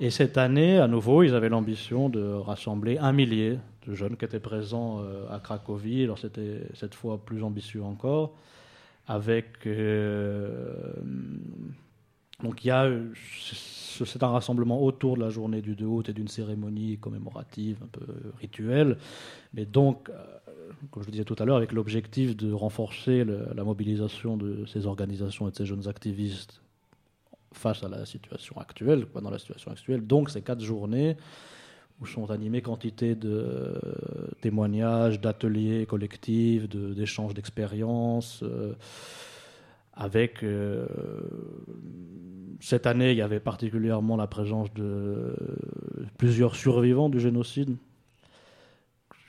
[0.00, 4.24] Et cette année, à nouveau, ils avaient l'ambition de rassembler un millier de jeunes qui
[4.24, 6.02] étaient présents euh, à Cracovie.
[6.04, 8.32] Alors c'était cette fois plus ambitieux encore,
[9.06, 10.74] avec euh,
[12.42, 15.86] donc il y a euh, ce- c'est un rassemblement autour de la journée du 2
[15.86, 18.06] août et d'une cérémonie commémorative un peu
[18.38, 18.98] rituelle,
[19.54, 20.14] mais donc euh,
[20.90, 24.86] comme je le disais tout à l'heure, avec l'objectif de renforcer la mobilisation de ces
[24.86, 26.60] organisations et de ces jeunes activistes
[27.52, 30.06] face à la situation actuelle, pendant la situation actuelle.
[30.06, 31.16] Donc ces quatre journées
[32.00, 33.78] où sont animées quantité de euh,
[34.42, 38.40] témoignages, d'ateliers collectifs, d'échanges d'expériences.
[38.42, 38.74] euh,
[39.96, 40.86] avec euh,
[42.60, 45.34] cette année, il y avait particulièrement la présence de
[46.18, 47.76] plusieurs survivants du génocide.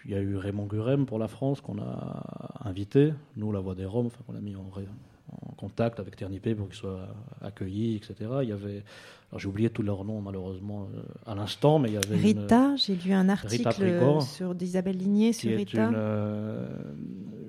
[0.05, 3.75] Il y a eu Raymond Gurem pour la France qu'on a invité, nous la Voix
[3.75, 4.69] des Roms, enfin, qu'on a mis en,
[5.31, 7.07] en contact avec Ternipé pour qu'il soit
[7.41, 8.15] accueilli, etc.
[8.43, 8.83] Il y avait,
[9.31, 12.39] alors j'ai oublié tous leurs noms malheureusement euh, à l'instant, mais il y avait une-
[12.41, 15.89] Rita, j'ai lu un Rita article sur d'Isabelle Ligné sur Rita.
[15.89, 16.67] une, euh,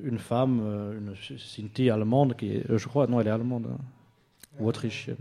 [0.03, 3.79] une femme, euh, une Sinti allemande, qui est, je crois, non, elle est allemande, hein,
[4.59, 5.17] ou autrichienne.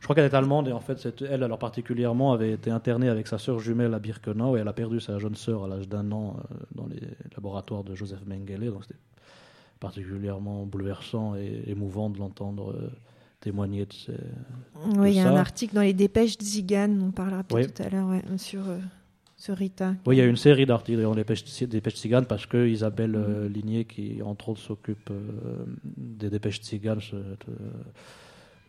[0.00, 3.28] Je crois qu'elle est allemande et en fait, elle, alors particulièrement, avait été internée avec
[3.28, 6.10] sa sœur jumelle à Birkenau et elle a perdu sa jeune sœur à l'âge d'un
[6.10, 6.38] an
[6.74, 7.00] dans les
[7.36, 8.72] laboratoires de Joseph Mengele.
[8.72, 8.98] Donc c'était
[9.82, 12.88] particulièrement bouleversant et émouvant de l'entendre euh,
[13.40, 14.12] témoigner de ces.
[14.12, 15.32] de Oui, il y a ça.
[15.32, 17.72] un article dans les dépêches Zigan, on parlera peut-être Oui.
[17.74, 18.78] tout à l'heure ouais, sur, euh,
[19.36, 19.94] sur Rita.
[20.06, 23.16] Oui, il y a une série d'articles dans les Dépêches, Dépêches Tziganes parce que Isabelle
[23.16, 25.10] euh, Ligné, qui entre autres s'occupe
[25.96, 27.02] des Dépêches de-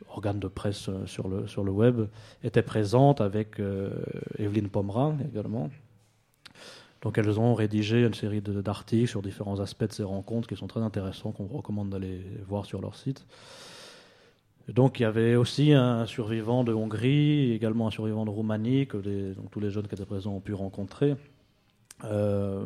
[0.10, 2.02] organe de presse sur le, sur le web,
[2.44, 3.60] était présente avec
[4.40, 5.70] Evelyne Pomerin également.
[7.04, 10.68] Donc elles ont rédigé une série d'articles sur différents aspects de ces rencontres qui sont
[10.68, 13.26] très intéressants, qu'on recommande d'aller voir sur leur site.
[14.70, 19.36] Donc il y avait aussi un survivant de Hongrie, également un survivant de Roumanie, que
[19.52, 21.16] tous les jeunes qui étaient présents ont pu rencontrer.
[22.06, 22.66] Euh,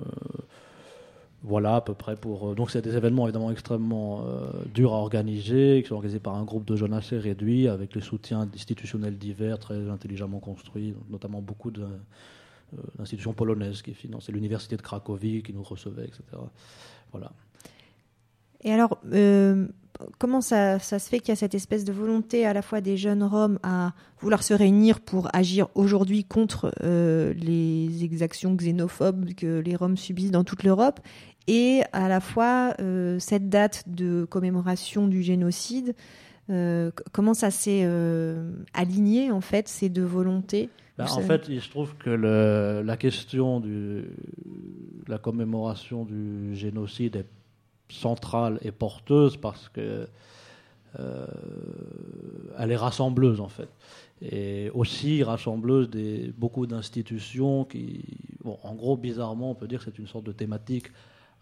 [1.42, 2.50] voilà à peu près pour.
[2.50, 6.36] euh, Donc c'est des événements évidemment extrêmement euh, durs à organiser, qui sont organisés par
[6.36, 11.42] un groupe de jeunes assez réduit, avec les soutiens institutionnels divers, très intelligemment construits, notamment
[11.42, 11.86] beaucoup de,
[12.74, 16.24] euh, d'institutions polonaises qui finançaient l'université de Cracovie, qui nous recevait, etc.
[17.12, 17.32] Voilà.
[18.62, 19.68] Et alors, euh,
[20.18, 22.98] comment ça, se fait qu'il y a cette espèce de volonté à la fois des
[22.98, 29.60] jeunes Roms à vouloir se réunir pour agir aujourd'hui contre euh, les exactions xénophobes que
[29.60, 31.00] les Roms subissent dans toute l'Europe
[31.48, 32.76] et à la fois
[33.20, 35.96] cette date de commémoration du génocide
[36.50, 37.88] Comment ça s'est
[38.74, 40.70] aligné en fait ces deux volontés?
[40.98, 44.06] Vous en savez fait, il se trouve que le- la question de
[45.08, 47.28] la commémoration du génocide est
[47.90, 50.08] centrale et porteuse parce que
[51.00, 51.28] euh,
[52.58, 53.70] elle est rassembleuse en fait.
[54.22, 58.04] Et aussi rassembleuse des beaucoup d'institutions qui,
[58.44, 60.88] bon, en gros, bizarrement, on peut dire que c'est une sorte de thématique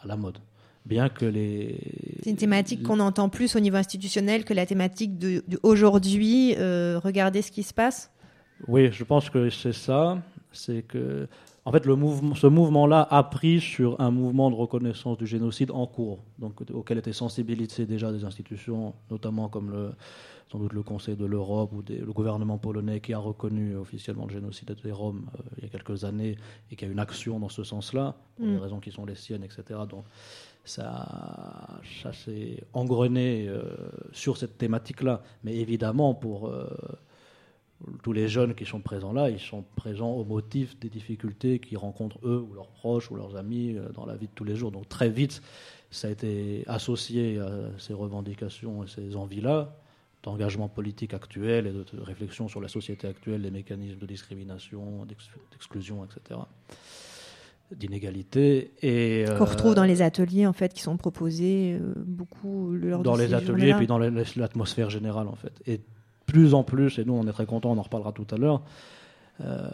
[0.01, 0.39] à la mode.
[0.85, 1.79] Bien que les.
[2.23, 6.53] C'est une thématique qu'on entend plus au niveau institutionnel que la thématique de, de aujourd'hui.
[6.57, 8.11] euh, regardez ce qui se passe.
[8.67, 10.21] Oui, je pense que c'est ça.
[10.51, 11.27] C'est que,
[11.65, 15.71] en fait, le mouvement, ce mouvement-là a pris sur un mouvement de reconnaissance du génocide
[15.71, 19.91] en cours, donc auquel étaient sensibilisées déjà des institutions, notamment comme le,
[20.49, 24.25] sans doute le Conseil de l'Europe ou des- le gouvernement polonais qui a reconnu officiellement
[24.27, 26.37] le génocide des Roms euh, il y a quelques années
[26.71, 28.51] et qui a une action dans ce sens-là, pour Mm.
[28.53, 29.63] des raisons qui sont les siennes, etc.
[29.89, 30.06] Donc,
[30.63, 31.06] ça,
[32.01, 33.63] ça s'est engrené euh,
[34.13, 35.21] sur cette thématique-là.
[35.43, 36.67] Mais évidemment, pour euh,
[38.04, 41.78] tous les jeunes qui sont présents là, ils sont présents au motif des difficultés qu'ils
[41.78, 44.56] rencontrent eux ou leurs proches ou leurs amis euh, dans la vie de tous les
[44.56, 44.71] jours.
[44.71, 45.42] Donc très vite,
[45.92, 49.76] ça a été associé à ces revendications et ces envies-là
[50.23, 55.30] d'engagement politique actuel et de, réflexion sur la société actuelle, les mécanismes de discrimination, d'ex-
[55.52, 56.40] d'exclusion, etc.,
[57.71, 58.71] d'inégalité.
[58.82, 63.04] Et Qu'on euh, retrouve dans les ateliers en fait qui sont proposés euh, beaucoup lors
[63.04, 65.54] dans de les ces ateliers et puis dans l'atmosphère générale en fait.
[65.67, 65.82] Et
[66.26, 68.62] plus en plus, et nous on est très contents, on en reparlera tout à l'heure,
[69.42, 69.69] euh,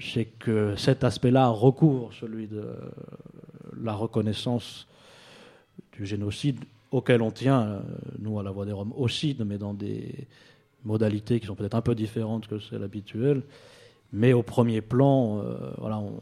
[0.00, 2.64] c'est que cet aspect-là recouvre celui de
[3.80, 4.88] la reconnaissance
[5.92, 6.58] du génocide
[6.90, 7.80] auquel on tient, euh,
[8.18, 10.26] nous à la Voix des Roms aussi, mais dans des
[10.84, 13.42] modalités qui sont peut-être un peu différentes que celles habituelles.
[14.12, 16.18] Mais au premier plan, euh, voilà, on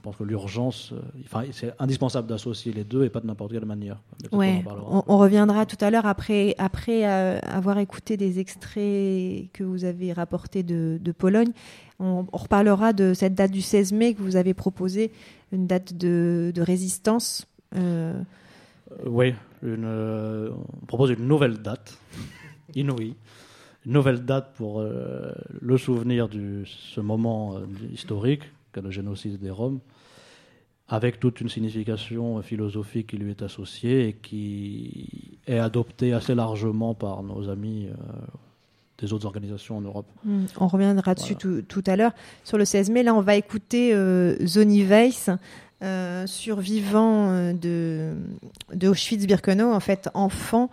[0.00, 3.64] pense que l'urgence, euh, enfin, c'est indispensable d'associer les deux et pas de n'importe quelle
[3.64, 4.00] manière.
[4.32, 9.62] Ouais, on, on reviendra tout à l'heure après, après euh, avoir écouté des extraits que
[9.62, 11.52] vous avez rapportés de, de Pologne.
[11.98, 15.12] On, on reparlera de cette date du 16 mai que vous avez proposée,
[15.52, 17.46] une date de, de résistance.
[17.76, 18.20] Euh,
[19.06, 21.98] oui, une, on propose une nouvelle date,
[22.74, 23.14] inouïe,
[23.86, 27.60] une nouvelle date pour euh, le souvenir de ce moment euh,
[27.92, 28.42] historique,
[28.72, 29.80] qu'est le génocide des Roms,
[30.88, 36.94] avec toute une signification philosophique qui lui est associée et qui est adoptée assez largement
[36.94, 37.94] par nos amis euh,
[38.98, 40.06] des autres organisations en Europe.
[40.24, 42.12] Hmm, On reviendra dessus tout, tout à l'heure.
[42.44, 45.30] Sur le 16 mai, là, on va écouter euh, Zoni Weiss,
[45.82, 48.12] euh, survivant de,
[48.74, 50.70] de Auschwitz-Birkenau, en fait, enfant,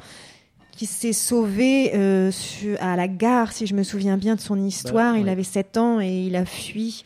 [0.72, 4.62] qui s'est sauvé euh, su- à la gare, si je me souviens bien de son
[4.62, 5.14] histoire.
[5.14, 7.04] Bah, Il avait 7 ans et il a fui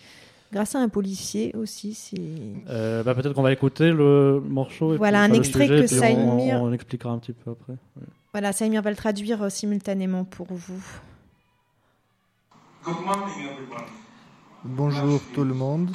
[0.52, 1.94] grâce à un policier aussi.
[1.94, 4.94] si- Euh, bah, Peut-être qu'on va écouter le morceau.
[4.94, 7.74] et Voilà, puis, un extrait sujet, que Saïmir- on, on expliquera un petit peu après.
[7.74, 8.08] Ouais.
[8.34, 10.82] Voilà, Saïmir va le traduire euh, simultanément pour vous.
[12.84, 13.86] Good morning, everyone.
[14.64, 15.92] Bonjour tout le monde.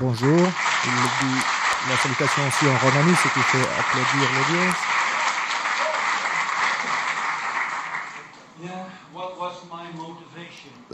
[0.00, 0.38] Bonjour.
[0.38, 1.40] Il dit
[1.88, 4.76] la salutation aussi en romani, ce qui fait applaudir l'audience.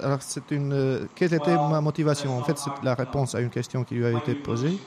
[0.04, 0.72] Alors, c'est une.
[0.72, 2.38] euh, quelle était ma motivation?
[2.38, 4.78] En fait, c'est la réponse à une question qui lui a été posée.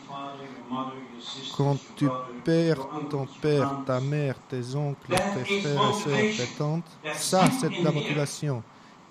[1.57, 2.07] Quand tu
[2.43, 7.82] perds ton père, ta mère, tes oncles, tes frères et sœurs, tes tantes, ça, c'est
[7.82, 8.61] la motivation.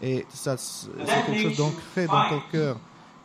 [0.01, 0.89] Et ça, c'est
[1.27, 2.77] quelque chose d'ancré dans ton cœur.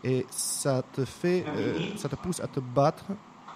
[0.04, 3.06] Et ça te fait, euh, ça te pousse à te battre.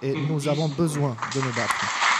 [0.01, 2.14] Et nous avons besoin de nous battre.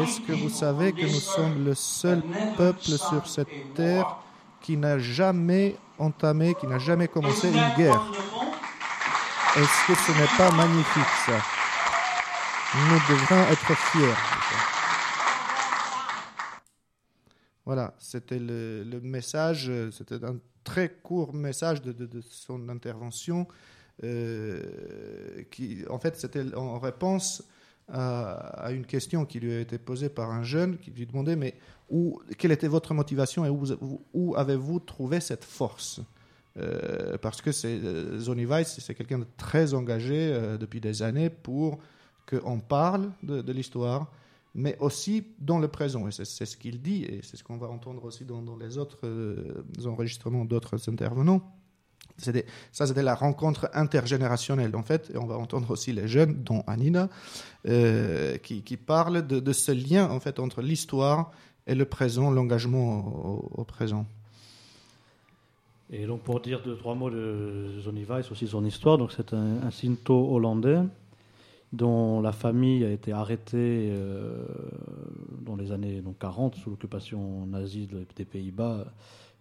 [0.00, 2.22] Est-ce que vous savez que nous sommes le seul
[2.56, 4.16] peuple sur cette terre
[4.60, 8.02] qui n'a jamais entamé, qui n'a jamais commencé une guerre?
[9.56, 11.40] Est-ce que ce n'est pas magnifique ça?
[12.74, 14.14] Nous devrons être fiers.
[17.64, 23.46] Voilà, c'était le, le message, c'était un très court message de, de- de son intervention,
[24.02, 27.44] euh, qui en fait c'était en réponse
[27.88, 31.54] à, une question qui lui a été posée par un jeune qui lui demandait mais
[31.90, 33.64] où, quelle était votre motivation et où,
[34.14, 36.00] où- avez-vous trouvé cette force?
[36.56, 41.30] Euh, Parce que euh, Zoni Weiss, c'est quelqu'un de très engagé euh, depuis des années
[41.30, 41.78] pour
[42.28, 44.10] qu'on parle de, l'histoire,
[44.54, 46.06] mais aussi dans le présent.
[46.08, 49.00] Et c'est ce qu'il dit, et c'est ce qu'on va entendre aussi dans, les autres
[49.84, 51.42] enregistrements d'autres intervenants.
[52.18, 55.10] Ça, c'était la rencontre intergénérationnelle, en fait.
[55.14, 57.08] Et on va entendre aussi les jeunes, dont Anina,
[57.66, 61.30] euh, qui, qui parlent de, ce lien, en fait, entre l'histoire
[61.66, 64.06] et le présent, l'engagement au, présent.
[65.90, 69.34] Et donc pour dire deux, trois mots de Zoni Weiss, aussi son histoire, donc c'est
[69.34, 70.78] un, un Sinto hollandais
[71.72, 74.44] dont la famille a été arrêtée euh,
[75.44, 78.86] dans les années donc, 40 sous l'occupation nazie de- des Pays-Bas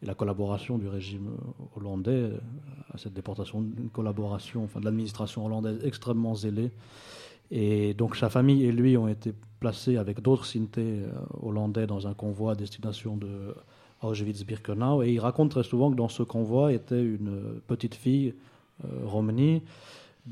[0.02, 1.30] et la collaboration du régime
[1.76, 2.32] hollandais
[2.94, 6.72] à cette déportation, une collaboration de l'administration hollandaise extrêmement zélée.
[7.52, 12.08] Et donc sa famille et lui ont été placés avec d'autres Sintés euh, hollandais dans
[12.08, 13.54] un convoi à destination de
[14.02, 15.04] Auschwitz-Birkenau.
[15.04, 18.34] Et il raconte très souvent que dans ce convoi était une petite fille,
[18.86, 19.62] euh, Romney,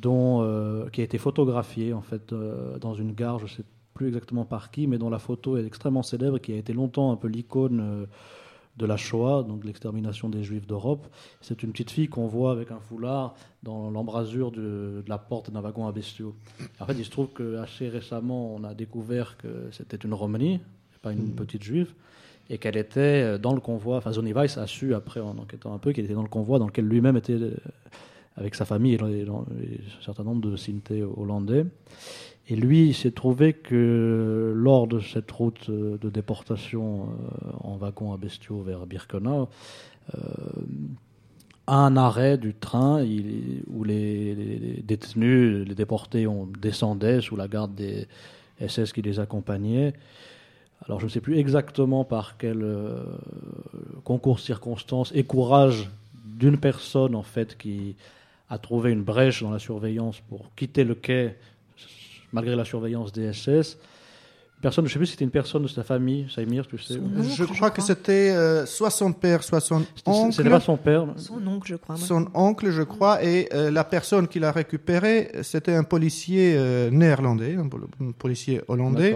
[0.05, 3.63] euh, qui a été photographiée en fait euh, dans une gare, je ne sais
[3.93, 7.11] plus exactement par qui, mais dont la photo est extrêmement célèbre, qui a été longtemps
[7.11, 8.05] un peu l'icône euh,
[8.79, 11.05] de la Shoah, donc l'extermination des Juifs d'Europe.
[11.41, 15.61] C'est une petite fille qu'on voit avec un foulard dans l'embrasure de, la porte d'un
[15.61, 16.33] wagon à bestiaux.
[16.79, 20.61] En fait, il se trouve que assez récemment, on a découvert que c'était une Romani,
[21.01, 21.93] pas une petite juive,
[22.49, 23.97] et qu'elle était dans le convoi.
[23.97, 26.67] Enfin, Zoni a su après, en enquêtant un peu, qu'elle était dans le convoi dans
[26.67, 27.55] lequel lui-même était euh,
[28.35, 31.65] avec sa famille et, un certain nombre de Sintés hollandais.
[32.49, 37.77] Et lui, il s'est trouvé que lors de cette route euh, de déportation euh, en
[37.77, 39.49] wagon à bestiaux vers Birkenau,
[40.15, 40.19] euh,
[41.67, 43.05] un arrêt du train
[43.67, 48.07] où les, détenus, les déportés, on descendaient sous la garde des
[48.67, 49.93] SS qui les accompagnaient.
[50.85, 53.03] Alors je ne sais plus exactement par quel euh,
[54.03, 55.89] concours circonstances et courage
[56.25, 57.95] d'une personne en fait qui
[58.49, 61.35] a trouvé une brèche dans la surveillance pour quitter le quai
[62.33, 63.77] malgré la surveillance des SS.
[64.61, 66.99] Personne, je ne sais plus si c'était une personne de sa famille, Saïmir, tu sais.
[67.33, 70.33] je crois que c'était euh, soit son père, soit son oncle.
[70.33, 71.05] C'était pas son père.
[71.15, 71.95] Son oncle, je crois.
[71.95, 72.05] moi.
[72.05, 76.89] Son oncle, je crois, et euh, la personne qui l'a récupéré, c'était un policier euh,
[76.91, 79.15] néerlandais, un, pol- un policier hollandais.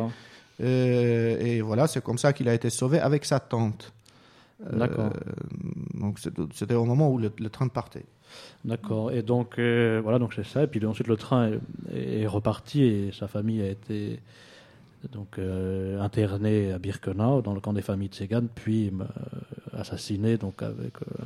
[0.62, 3.92] Euh, et voilà, c'est comme ça qu'il a été sauvé avec sa tante.
[4.72, 5.12] Euh, D'accord.
[5.94, 8.06] donc c'était- au moment où le, le train partait.
[8.66, 9.12] D'accord.
[9.12, 10.64] Et donc, euh, voilà, donc c'est ça.
[10.64, 11.52] Et puis ensuite, le train
[11.94, 14.20] est, est reparti et sa famille a été
[15.12, 19.04] donc euh, internée à Birkenau, dans le camp des familles tséganes, puis euh,
[19.78, 21.26] assassinée donc avec euh,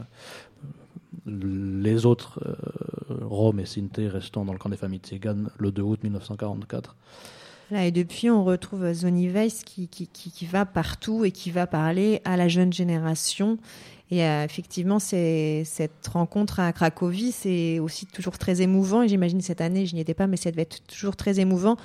[1.28, 5.82] les autres euh, Roms et Sinti restant dans le camp des familles tséganes le 2
[5.82, 6.96] août 1944.
[7.70, 11.52] Là, et depuis, on retrouve Zoni Weiss qui, qui, qui, qui va partout et qui
[11.52, 13.58] va parler à la jeune génération.
[14.10, 19.02] Et euh, effectivement, cette rencontre à Cracovie, c'est aussi toujours très émouvant.
[19.04, 21.76] Et j'imagine cette année, je n'y étais pas, mais ça devait être toujours très émouvant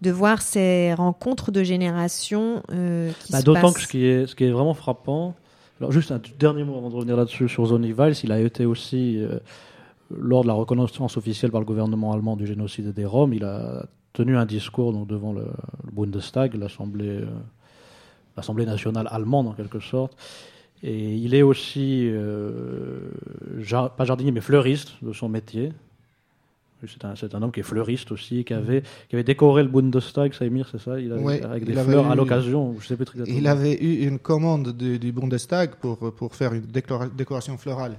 [0.00, 4.28] de voir ces rencontres de générations euh, qui Bah, se D'autant que ce qui, est,
[4.28, 5.34] ce qui est vraiment frappant,
[5.80, 8.64] alors juste un dernier mot avant de revenir là-dessus sur Zoni Weiss, il a été
[8.64, 9.40] aussi, euh,
[10.16, 13.86] lors de la reconnaissance officielle par le gouvernement allemand du génocide des Roms, il a
[14.12, 15.42] tenu un discours donc, devant le,
[15.84, 17.26] le Bundestag, l'Assemblée euh,
[18.36, 20.16] l'Assemblée nationale allemande en quelque sorte.
[20.82, 23.00] Et il est aussi, euh,
[23.60, 25.72] jar- pas jardinier, mais fleuriste de son métier.
[26.84, 30.32] C'est un, un homme qui est fleuriste aussi, qui avait, qui avait décoré le Bundestag,
[30.32, 30.98] Saïmir, c'est ça?
[30.98, 33.38] Il avait, Ouais, Avec des fleurs à l'occasion, je sais plus très exactement.
[33.38, 37.98] Il avait eu une commande du, du Bundestag pour, pour faire une décoration florale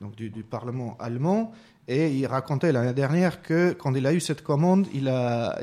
[0.00, 1.52] donc du, du Parlement allemand.
[1.86, 5.58] Et il racontait l'année dernière que quand il a eu cette commande, il a,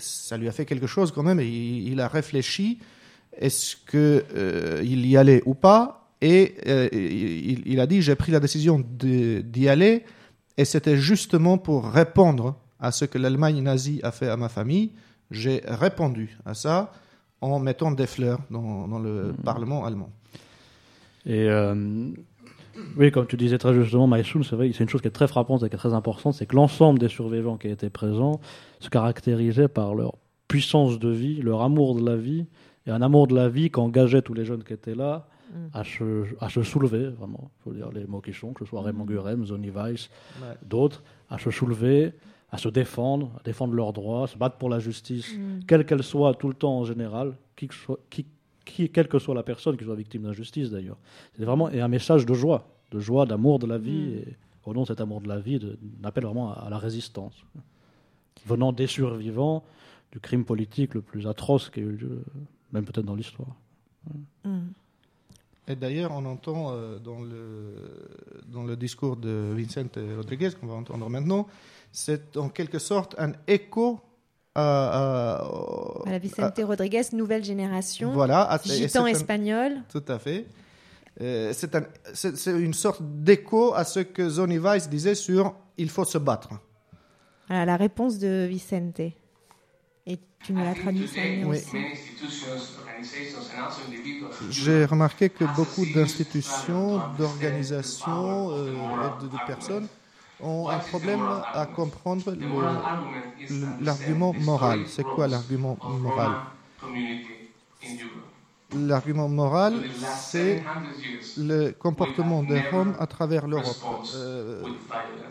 [0.00, 1.38] ça lui a fait quelque chose quand même.
[1.40, 2.80] Et il, il a réfléchi
[3.38, 8.16] est-ce que euh, il y allait ou pas Et euh, il, il a dit j'ai
[8.16, 10.04] pris la décision d'y aller.
[10.56, 14.90] Et c'était justement pour répondre à ce que l'Allemagne nazie a fait à ma famille.
[15.30, 16.92] J'ai répondu à ça
[17.40, 20.10] en mettant des fleurs dans, dans le Parlement allemand.
[21.26, 22.10] Et euh,
[22.96, 25.28] oui, comme tu disais très justement, Maïsoun, c'est vrai, c'est une chose qui est très
[25.28, 28.40] frappante et qui est très importante, c'est que l'ensemble des survivants qui étaient présents
[28.80, 30.16] se caractérisaient par leur
[30.48, 32.46] puissance de vie, leur amour de la vie,
[32.86, 35.26] et un amour de la vie qu'engageaient tous les jeunes qui étaient là
[35.72, 38.68] à, se, à se soulever, vraiment, il faut dire les mots qui sont, que ce
[38.70, 40.10] soit Raymond Gurem, Zoni Weiss,
[40.42, 40.54] Ouais.
[40.66, 42.12] d'autres, à se soulever,
[42.50, 45.60] à se défendre, à défendre leurs droits, se battre pour la justice, Mm.
[45.66, 48.26] quelle qu'elle soit, tout le temps en général, qui que soit, qui,
[48.68, 50.98] qui- quelle que soit la personne qui soit victime d'injustice d'ailleurs.
[51.36, 54.18] C'est vraiment et un message de joie, de joie, d'amour de la vie, Mm.
[54.18, 56.70] et au nom de cet amour de la vie, de- un appel vraiment à, à
[56.70, 57.34] la résistance,
[58.46, 59.64] venant des survivants
[60.12, 62.22] du crime politique le plus atroce qui a eu lieu,
[62.72, 63.54] même peut-être dans l'histoire.
[64.44, 64.58] Mm.
[65.70, 67.74] Et d'ailleurs, on entend euh, dans, le,
[68.50, 71.46] dans le discours de Vicente Rodriguez, qu'on va entendre maintenant,
[71.92, 74.00] c'est en quelque sorte un écho
[74.54, 75.38] à.
[75.40, 75.44] à-
[76.04, 78.12] Voilà, Vicente Rodriguez, nouvelle génération.
[78.12, 79.72] Voilà, et gitan c'est un- espagnol.
[79.90, 80.46] Tout à fait.
[81.20, 85.54] Euh, c'est un- c'est c'est une sorte d'écho à ce que Zoni Weiss disait sur
[85.76, 86.50] il faut se battre.
[87.48, 89.00] Voilà, la réponse de Vicente.
[89.00, 91.08] Et tu nous l'as traduit,
[91.44, 91.58] Oui.
[94.50, 99.86] J'ai remarqué que beaucoup d'institutions, d'organisations euh, et de, de personnes
[100.40, 101.20] ont un problème
[101.52, 102.34] à comprendre
[103.80, 104.80] l'argument moral.
[104.86, 106.32] C'est quoi l'argument moral?
[108.74, 109.82] L'argument moral,
[110.18, 110.62] c'est
[111.38, 113.76] le comportement des Roms à travers l'Europe.
[114.14, 114.62] Euh,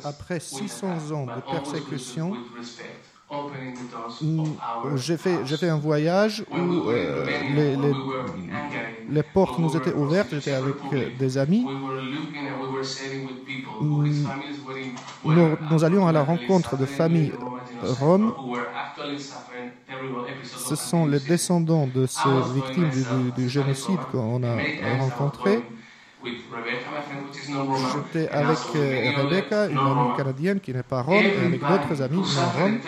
[0.04, 2.34] après 600 ans de persécution,
[4.96, 7.96] j'ai fait, j'ai fait un voyage où euh, les, les-
[9.08, 11.72] les portes nous étaient ouvertes, j'étais avec euh, des amis.
[13.80, 14.30] Mm,
[15.24, 17.38] Nous, nous allions à la rencontre de familles
[17.82, 18.34] roms.
[20.54, 25.66] Ce sont les descendants de ces victimes du, du- du génocide qu'on a rencontrés.
[28.14, 32.18] J'étais avec euh, Rebecca, une amie canadienne qui n'est pas rome, et avec d'autres amis
[32.18, 32.24] non
[32.58, 32.80] roms.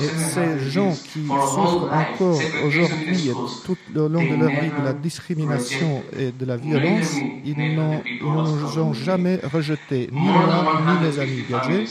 [0.00, 3.34] Et ces gens qui souffrent encore aujourd'hui et
[3.64, 7.98] tout le long de leur vie de la discrimination et de la violence, ils ne
[8.22, 11.88] nous ont jamais rejetés, ni moi, ni les amis Gadget.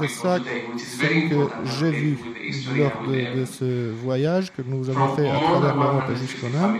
[0.00, 2.18] C'est ça que j'ai vu
[2.76, 6.76] lors de, de ce voyage que nous avons fait à travers l'Europe et jusqu'en Inde.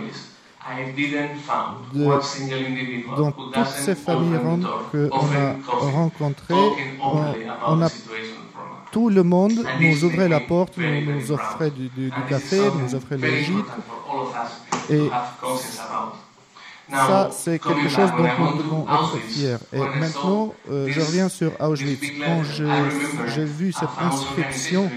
[1.91, 2.21] De-
[3.07, 4.39] dans toutes ces familles
[4.87, 7.91] qu'on a rencontrées, on, on a
[8.91, 12.95] tout le monde nous ouvrait la porte, nous, nous offrait du, du- du café, nous
[12.95, 13.79] offrait le gîte.
[14.89, 15.17] Et
[16.89, 19.57] ça, c'est quelque chose dont nous devons être fiers.
[19.73, 21.99] Et maintenant, euh, je reviens sur Auschwitz.
[22.25, 24.89] Quand j'ai vu cette inscription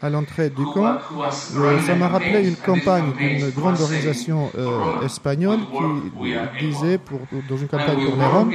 [0.00, 0.98] à l'entrée du camp,
[1.56, 5.58] euh, ça m'a rappelé une campagne d'une grande organisation euh, espagnole
[6.58, 8.52] qui disait, pour, dans une campagne pour les Roms,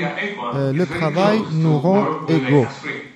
[0.73, 2.65] le travail nous rend égaux.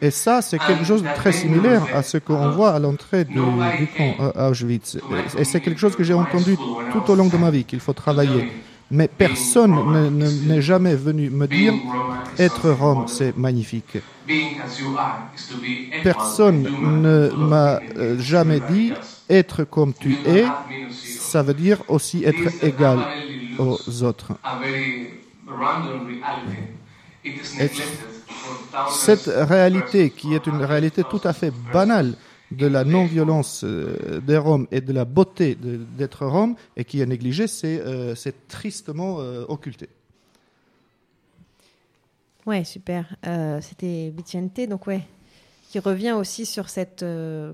[0.02, 3.34] Et ça, c'est quelque chose de très similaire à ce qu'on voit à l'entrée du,
[3.34, 4.98] du camp à Auschwitz.
[5.38, 6.58] Et c'est quelque chose que j'ai entendu
[6.92, 8.52] tout au long de ma vie, qu'il faut travailler.
[8.92, 11.74] Mais personne ne- ne- n'est jamais venu me dire
[12.40, 13.98] être Rome, c'est magnifique.
[16.04, 18.94] Personne ne m'a euh, jamais dit
[19.30, 20.46] être comme tu es,
[20.90, 23.08] ça veut dire aussi être égal
[23.58, 24.34] aux autres.
[27.60, 27.70] Et
[28.86, 32.16] cette réalité, qui est une réalité tout à fait banale
[32.52, 37.06] de la non-violence euh, des Roms et de la beauté d'être Rome, et qui est
[37.06, 38.16] négligée, c'est euh,
[38.48, 39.90] tristement euh, occulté.
[42.46, 43.16] Ouais, super.
[43.26, 45.02] Euh, C'était Vicente, donc ouais,
[45.70, 47.52] qui revient aussi sur cette, euh,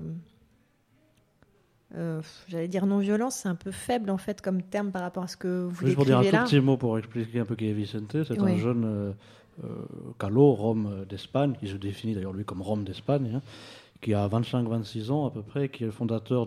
[1.96, 5.28] euh, j'allais dire non-violence, c'est un peu faible en fait comme terme par rapport à
[5.28, 7.68] ce que vous Juste pour dire un tout petit mot pour expliquer un peu qui
[7.68, 8.52] est Vicente, c'est Oui.
[8.52, 9.14] un jeune
[10.18, 13.42] Calo, Rome d'Espagne, qui se définit d'ailleurs lui comme Rome d'Espagne, hein,
[14.04, 16.46] qui a 25-26 ans à peu près, qui est le fondateur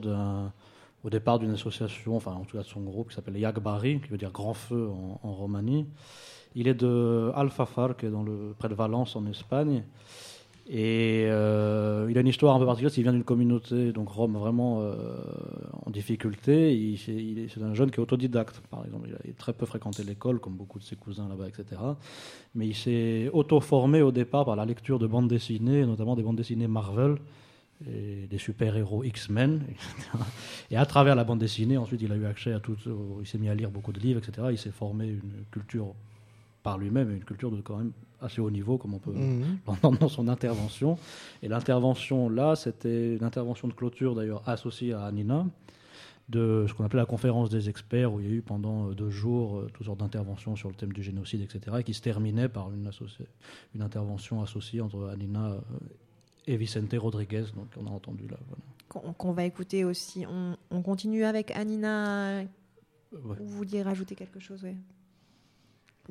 [1.03, 4.09] au départ d'une association, enfin en tout cas de son groupe, qui s'appelle Yagbari, qui
[4.09, 5.85] veut dire Grand Feu en, en Roumanie.
[6.55, 9.83] Il est de Alfafar, qui est dans le, près de Valence en Espagne.
[10.69, 14.35] Et euh, il a une histoire un peu particulière, il vient d'une communauté, donc Rome,
[14.37, 15.15] vraiment euh,
[15.85, 16.75] en difficulté.
[16.75, 19.07] Il, il est- c'est un jeune qui est autodidacte, par exemple.
[19.09, 21.81] Il a très peu fréquenté l'école, comme beaucoup de ses cousins là-bas, etc.
[22.53, 26.35] Mais il s'est auto-formé au départ par la lecture de bandes dessinées, notamment des bandes
[26.35, 27.15] dessinées Marvel,
[27.85, 30.09] et des super-héros X-Men, etc.
[30.71, 32.75] Et à travers la bande dessinée, ensuite, il a eu accès à tout.
[33.19, 34.47] Il s'est mis à lire beaucoup de livres, etc.
[34.51, 35.93] Il s'est formé une culture
[36.63, 39.59] par lui-même, une culture de quand même assez haut niveau, comme on peut Mhm.
[39.67, 40.97] l'entendre dans son intervention.
[41.43, 45.45] Et l'intervention là, c'était une intervention de clôture d'ailleurs associée à Anina,
[46.29, 48.93] de ce qu'on appelait la conférence des experts, où il y a eu pendant euh,
[48.93, 52.01] deux jours euh, toutes sortes d'interventions sur le thème du génocide, etc., et qui se
[52.01, 52.89] terminait par une,
[53.75, 55.59] une intervention associée entre Anina euh,
[56.47, 58.37] et Vicente Rodriguez, donc on a entendu là.
[58.47, 58.63] voilà.
[58.89, 60.25] Qu'on qu'on va écouter aussi.
[60.27, 62.41] On, on continue avec Anina.
[63.13, 63.35] Ouais.
[63.39, 64.75] Ou vous vouliez rajouter quelque chose, ouais.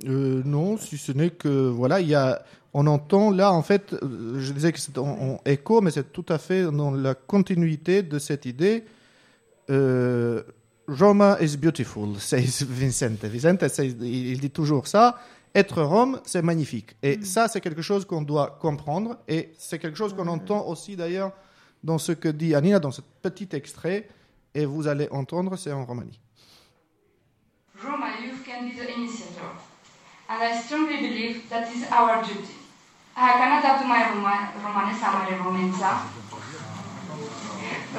[0.04, 2.42] Euh, non, si ce n'est que voilà, il y a,
[2.74, 6.12] on entend là en fait, euh, je disais que c'est en, en écho, mais c'est
[6.12, 8.84] tout à fait dans la continuité de cette idée.
[9.70, 10.42] Euh,
[10.86, 13.24] Roma is beautiful, says Vincente.
[13.24, 15.18] Vincente, says- il, il dit toujours ça.
[15.56, 16.96] Être Rome, c'est magnifique.
[17.02, 19.16] Et ça, c'est quelque chose qu'on doit comprendre.
[19.26, 21.32] Et c'est quelque chose qu'on entend aussi d'ailleurs
[21.82, 24.06] dans ce que dit Anina, dans ce petit extrait.
[24.54, 26.20] Et vous allez entendre, c'est en Roumanie.
[27.82, 29.50] Roma youth can be the initiator,
[30.28, 32.54] and I strongly believe that is our duty.
[33.14, 36.02] Hakana tu mai Roma, romane samare romența.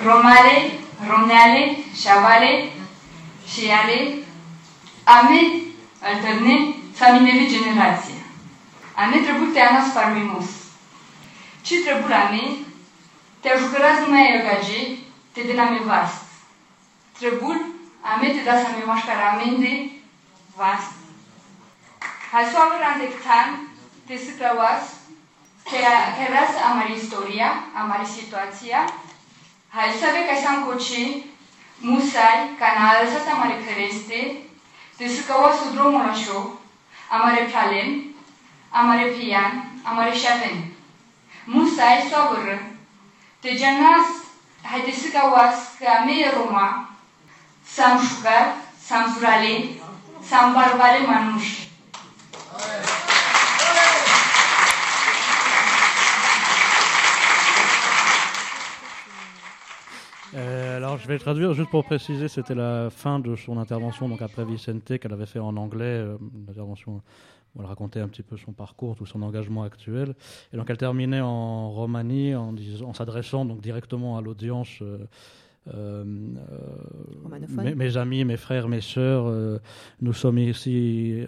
[0.03, 0.71] Romale,
[1.09, 2.71] romneale, șavale,
[3.47, 4.23] șiale,
[5.03, 5.41] ame,
[6.01, 8.19] alterne, familiile generație.
[8.95, 10.49] A ne trebuie a nas parmimus.
[11.61, 12.55] Ce trebuie la mine?
[13.39, 14.41] Te-au jucărat numai eu
[15.33, 16.21] te de la me vast.
[17.19, 17.57] Trebuie
[18.01, 19.73] a me te da să me mașcara amende
[20.55, 20.91] vast.
[22.31, 23.47] Hai să avem randectan,
[24.07, 24.83] te siclauas,
[25.69, 25.77] te
[26.25, 27.49] arăs amare istoria,
[27.81, 28.79] amare situația,
[29.75, 31.01] hai să ve ca să am coci,
[31.87, 34.19] musai, canal, să te amare căreste,
[34.97, 36.37] te siclauas o drumul așa,
[37.09, 38.17] amare palin,
[38.71, 40.75] amare piyan, amare şefin.
[41.47, 42.57] Musa sabır.
[43.41, 44.07] Te cennas
[44.63, 46.85] hadisi kavas kami Roma.
[47.65, 48.47] Sam şukar,
[48.79, 49.81] sam zuralin,
[50.23, 51.66] sam barbali manmuş.
[60.35, 64.21] Euh, alors, je vais traduire juste pour préciser, c'était la fin de son intervention, donc
[64.21, 67.01] après Vicente, qu'elle avait fait en anglais, euh, une intervention
[67.55, 70.15] où elle racontait un petit peu son parcours, tout son engagement actuel.
[70.53, 72.53] Et donc, elle terminait en Romanie en,
[72.83, 74.79] en s'adressant donc directement à l'audience.
[74.81, 74.97] euh,
[75.73, 76.03] euh,
[77.23, 77.63] Romanophone.
[77.63, 79.59] mes, mes amis, mes frères, mes sœurs, euh,
[80.01, 81.25] nous sommes ici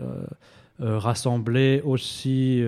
[0.79, 2.63] rassemblés aussi.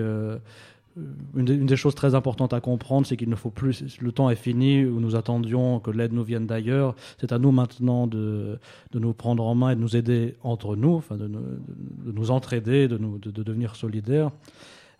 [0.98, 1.02] Euh,
[1.36, 3.98] une, des, choses très importantes à comprendre, c'est qu'il ne faut plus.
[4.00, 6.94] Le temps est fini où nous attendions que l'aide nous vienne d'ailleurs.
[7.18, 8.58] C'est à nous maintenant de,
[8.92, 12.30] de nous prendre en main et de nous aider entre nous, enfin de, de nous
[12.30, 14.30] entraider, de, nous, de, de devenir solidaires.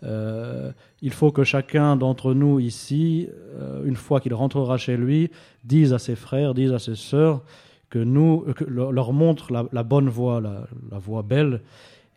[0.04, 5.30] Euh, il faut que chacun d'entre nous ici, euh, une fois qu'il rentrera chez lui,
[5.64, 7.42] dise à ses frères, dise à ses sœurs
[7.90, 11.60] que nous, leur, montre la, bonne voie, la, voie belle,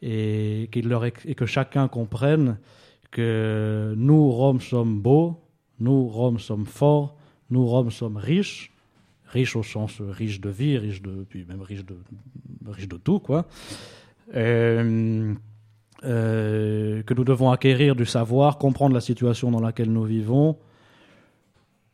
[0.02, 2.58] et, qu'il leur, et que chacun comprenne
[3.16, 5.40] que nous, Roms, sommes beaux,
[5.80, 7.16] nous, Roms, sommes forts,
[7.50, 8.74] nous, Roms, sommes riches,
[9.28, 11.96] riches au sens riche de vie, riche de, puis même riche de,
[12.68, 13.46] riche de tout, quoi.
[14.36, 15.34] Euh,
[16.04, 20.58] euh, que nous devons acquérir du savoir, comprendre la situation dans laquelle nous vivons,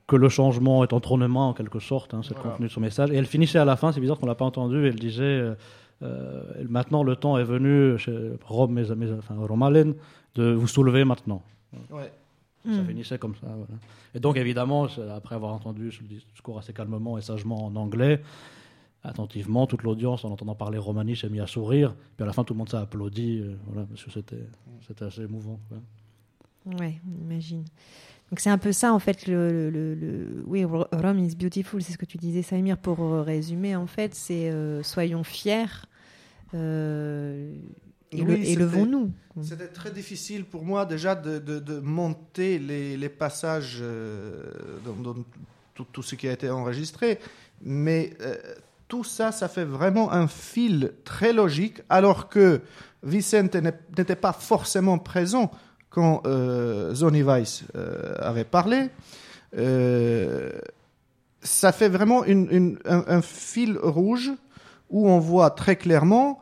[0.08, 3.12] que le changement est mains en quelque sorte, hein, c'est le contenu de son message.
[3.12, 5.54] Et elle finissait à la fin, c'est bizarre qu'on l'a pas entendu, elle disait
[6.02, 8.12] euh, maintenant le temps est venu, chez
[8.44, 9.94] Rome, mes, mes, enfin, Romalen,
[10.36, 11.42] de vous soulever maintenant.
[11.90, 12.12] Ouais.
[12.64, 12.86] Ça Hmm.
[12.88, 13.48] finissait comme ça.
[13.48, 13.74] voilà.
[14.14, 18.22] Et donc, évidemment, après avoir entendu ce discours assez calmement et sagement en anglais,
[19.04, 21.96] attentivement, toute l'audience, en entendant parler romani, s'est mis à sourire.
[22.18, 23.40] Puis à la fin, tout le monde s'est applaudi.
[23.40, 24.46] euh, voilà, parce que c'était,
[24.88, 25.60] c'était assez émouvant.
[25.70, 25.78] quoi.
[26.80, 27.64] Ouais, on imagine.
[28.30, 31.82] Donc c'est un peu ça en fait le, le, le- oui Ro- Rome is beautiful,
[31.82, 35.66] c'est ce que tu disais Samir pour euh, résumer en fait, c'est euh, soyons fiers
[36.54, 37.54] euh,
[38.14, 39.12] Oui, et c'était- levons-nous.
[39.42, 44.44] C'était très difficile pour moi déjà de, de- de monter les, les passages euh,
[44.86, 45.24] dans, dans
[45.74, 47.20] tout, tout ce qui a été enregistré,
[47.62, 48.36] mais euh,
[48.90, 52.60] tout ça, ça fait vraiment un fil très logique, alors que
[53.04, 55.50] Vicente n'était pas forcément présent
[55.90, 58.90] quand euh, Zoni Weiss euh, avait parlé.
[61.44, 64.32] Ça fait vraiment une- une- un, un fil rouge
[64.90, 66.40] où on voit très clairement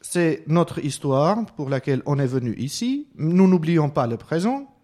[0.00, 3.08] c'est notre histoire pour laquelle on est venu ici.
[3.16, 4.74] Nous n'oublions pas le présent.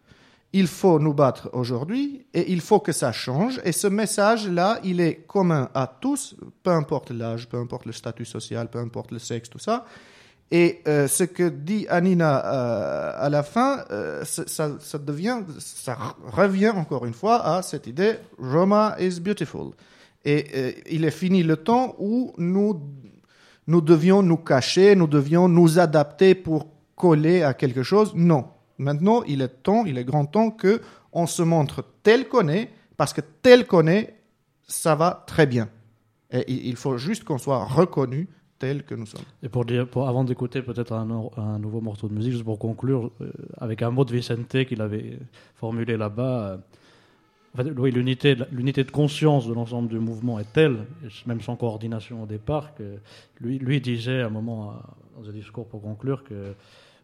[0.52, 3.60] Il faut nous battre aujourd'hui et il faut que ça change.
[3.64, 8.24] Et ce message-là, il est commun à tous, peu importe l'âge, peu importe le statut
[8.24, 9.84] social, peu importe le sexe, tout ça.
[10.50, 14.70] Et euh, ce que dit Anina euh, à la fin, euh, ça,
[16.24, 19.72] revient encore une fois à cette idée Roma is beautiful.
[20.24, 22.80] Et il est fini le temps où nous
[23.66, 28.12] nous devions nous cacher, nous devions nous adapter pour coller à quelque chose.
[28.14, 28.46] Non.
[28.78, 30.80] Maintenant, il est temps, il est grand temps que
[31.12, 34.14] on se montre tel qu'on est, parce que tel qu'on est,
[34.66, 35.68] ça va très bien.
[36.32, 39.22] Et il faut juste qu'on soit reconnu tel que nous sommes.
[39.42, 39.64] Et pour
[40.08, 44.04] avant d'écouter peut-être un nouveau morceau de musique, juste pour conclure, euh, avec un mot
[44.04, 45.18] de Vicente qu'il avait
[45.54, 46.48] formulé là-bas.
[46.48, 46.56] euh,
[47.54, 50.86] en fait, oui, l'unité, de- l'unité de conscience de l'ensemble du mouvement est telle,
[51.26, 52.98] même sans coordination au départ, que
[53.40, 56.52] lui, lui disait à un moment, euh, dans un discours pour conclure, que euh,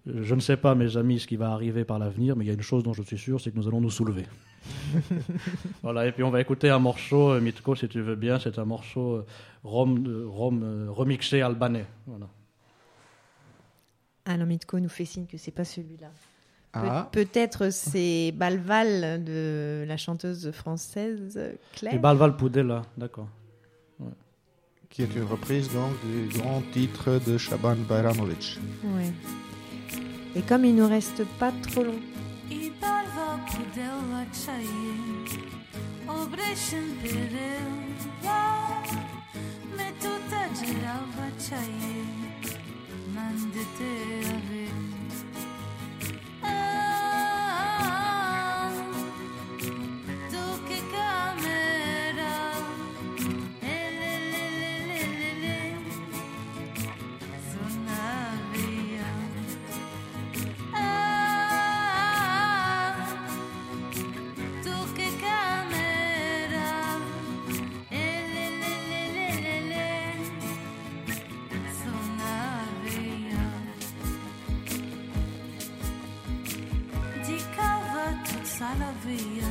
[0.07, 2.51] je ne sais pas, mes amis, ce qui va arriver par l'avenir, mais il y
[2.51, 4.25] a une chose dont je suis sûr, c'est que nous allons nous soulever.
[5.83, 8.59] voilà, et puis on va écouter un morceau, euh, Mitko, si tu veux bien, c'est
[8.59, 9.25] un morceau
[9.63, 11.87] Rome, Rome remixé albanais.
[12.07, 12.29] Voilà.
[14.25, 16.11] Alain Mitko nous fait signe que c'est pas celui-là.
[16.73, 17.09] Pe- Ah.
[17.11, 21.39] Peut-être c'est Balval de la chanteuse française
[21.75, 21.95] Claire.
[21.95, 23.29] Et Balval Poudela, d'accord.
[24.89, 28.59] Qui est une reprise donc du grand titre de Shaban Bayramovic.
[28.85, 29.13] Ouais.
[30.35, 32.01] Et comme il nous reste pas trop long.
[79.03, 79.50] obvious.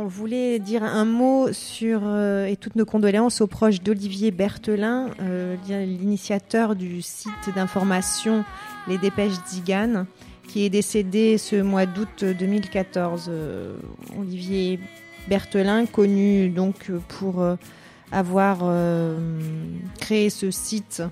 [0.00, 5.10] On voulait dire un mot sur euh, et toutes nos condoléances aux proches d'Olivier Berthelin,
[5.20, 8.44] euh, l'initiateur du site d'information
[8.88, 10.06] Les Dépêches d'Igane,
[10.48, 13.26] qui est décédé ce mois d'août 2014.
[13.28, 13.76] Euh,
[14.18, 14.80] Olivier
[15.28, 17.44] Berthelin, connu donc pour
[18.10, 18.58] avoir
[20.00, 21.02] créé ce site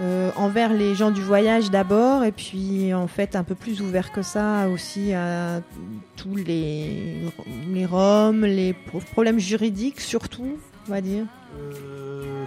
[0.00, 4.12] euh, envers les gens du voyage d'abord, et puis en fait un peu plus ouvert
[4.12, 5.60] que ça aussi à
[6.16, 7.20] tous les,
[7.72, 11.24] les Roms, les pro- problèmes juridiques surtout, on va dire.
[11.58, 12.44] Euh,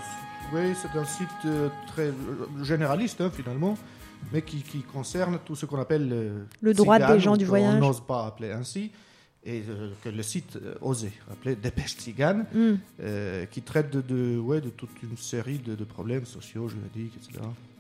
[0.54, 2.12] Oui, c'est un site euh, très
[2.64, 3.78] généraliste hein, finalement,
[4.32, 7.80] mais qui, qui concerne tout ce qu'on appelle Le droit des gens du voyage.
[7.80, 8.92] n'ose pas appeler ainsi,
[9.44, 12.74] et euh, que le site euh, osait appeler Dépêche Tzigane, Mm.
[13.02, 17.14] euh, qui traite de, de, ouais, de toute une série de, de problèmes sociaux, juridiques,
[17.18, 17.40] etc.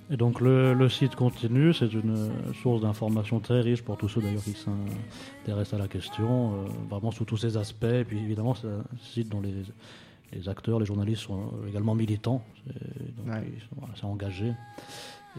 [0.09, 4.09] Et donc le, le site continue, c'est une euh, source d'information très riche pour tous
[4.09, 7.83] ceux d'ailleurs qui s'intéressent à la question, euh, vraiment sous tous ses aspects.
[7.85, 9.53] Et puis évidemment, c'est un site dont les,
[10.33, 14.51] les acteurs, les journalistes sont également militants, c'est- donc ils sont voilà, c'est engagé.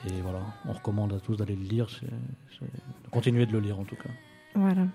[0.08, 3.84] Et voilà, on recommande à tous d'aller le lire, de continuer de le lire en
[3.84, 4.08] tout cas.
[4.54, 4.86] Voilà.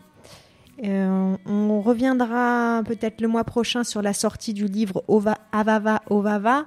[0.84, 6.65] Euh, on reviendra peut-être le mois prochain sur la sortie du livre Ova, Avava Ovava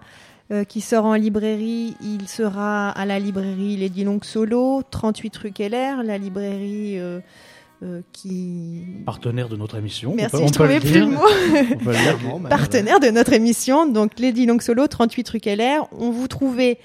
[0.53, 1.95] euh, qui sort en librairie.
[2.03, 7.21] Il sera à la librairie Lady Long Solo, 38 rue Keller, la librairie euh,
[7.85, 10.11] euh, qui Partenaire de notre émission.
[10.13, 12.49] on Merci, peut- on je peut trouvais plus le mot.
[12.49, 15.79] Partenaire de notre émission, donc Lady Long Solo, 38 rue Keller.
[15.93, 16.79] On vous trouvait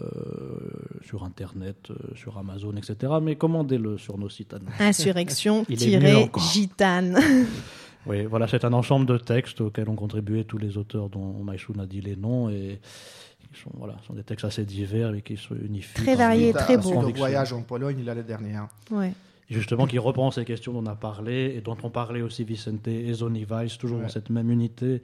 [1.05, 3.13] sur Internet, euh, sur Amazon, etc.
[3.21, 4.57] Mais commandez-le sur nos sites.
[4.79, 7.19] Insurrection-gitane.
[8.05, 11.79] Oui, voilà, c'est un ensemble de textes auxquels ont contribué tous les auteurs dont Maïchoun
[11.79, 12.81] a dit les noms et
[13.53, 15.95] qui sont, voilà, sont des textes assez divers et qui se unifient.
[15.95, 17.03] Très variés, très beaux.
[17.03, 18.69] Le voyage en Pologne l'année dernière.
[18.91, 19.13] Ouais.
[19.51, 22.89] Justement, qui reprend ces questions dont on a parlé et dont ont parlé aussi Vicente
[22.89, 24.05] et Zoni Weiss, toujours Ouais.
[24.05, 25.03] dans cette même unité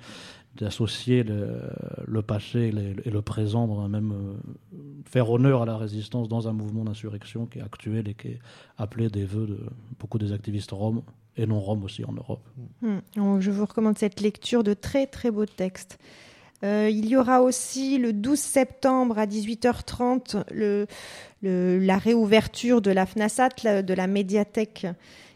[0.57, 1.61] d'associer le,
[2.07, 5.77] le passé et le, et le présent dans un même euh, faire honneur à la
[5.77, 8.39] résistance dans un mouvement d'insurrection qui est actuel et qui est
[8.79, 9.61] appelé des vœux de
[10.01, 11.03] beaucoup des activistes roms
[11.37, 12.41] et non roms aussi en Europe.
[13.15, 15.99] Donc, Je vous recommande cette lecture de très très beaux textes.
[16.65, 20.87] Euh, il y aura aussi le 12 septembre à 18h30 le,
[21.43, 24.87] le- la réouverture de la FNASAT, de la médiathèque,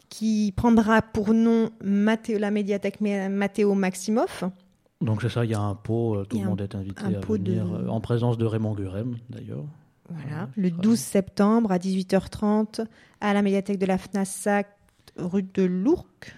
[0.09, 4.45] qui prendra pour nom la médiathèque Ma- Matteo Maximoff.
[5.01, 7.03] Donc c'est ça, il y a un pot, euh, tout le monde un- est invité
[7.05, 7.21] à de-
[7.61, 9.65] venir, euh, en présence de Raymond Gurem d'ailleurs.
[10.11, 12.83] Voilà, le 12 septembre à 18h30
[13.21, 14.65] à la médiathèque de la FNASAT,
[15.17, 16.35] rue de Lourcq.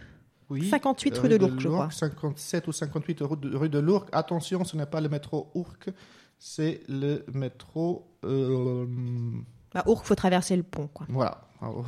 [0.50, 1.90] Oui, 58 euh, rue de Lourcq, je crois.
[1.90, 4.08] 57 ou 58 rue de, Lourcq.
[4.12, 5.90] Attention, ce n'est pas le métro Ourcq,
[6.38, 8.06] c'est le métro.
[8.24, 8.86] euh,
[9.72, 11.06] Bah, Ourcq, faut traverser le pont, quoi.
[11.08, 11.40] Voilà.
[11.60, 11.84] Bravo.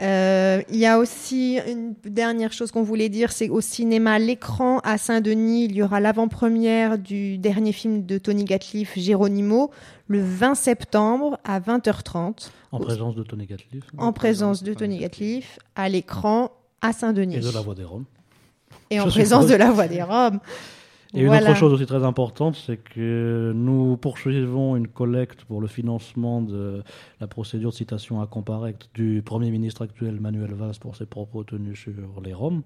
[0.00, 4.78] Euh, Il y a aussi une dernière chose qu'on voulait dire, c'est au cinéma L'écran
[4.80, 9.70] à Saint-Denis, il y aura l'avant-première du dernier film de Tony Gatliff, Géronimo,
[10.08, 12.50] le 20 septembre à 20h30.
[12.72, 13.84] En présence de Tony Gatliff.
[13.98, 16.50] En présence de Tony Gatliff, à l'écran
[16.80, 17.36] à Saint-Denis.
[17.36, 18.04] Et de la voix des Roms.
[18.90, 19.52] Et en Je présence suppose.
[19.52, 20.40] de la voix des Roms.
[21.14, 25.66] Et une autre chose aussi très importante, c'est que nous poursuivons une collecte pour le
[25.66, 26.82] financement de
[27.20, 31.44] la procédure de citation à comparaître du Premier ministre actuel Manuel Valls pour ses propos
[31.44, 32.62] tenus sur les Roms.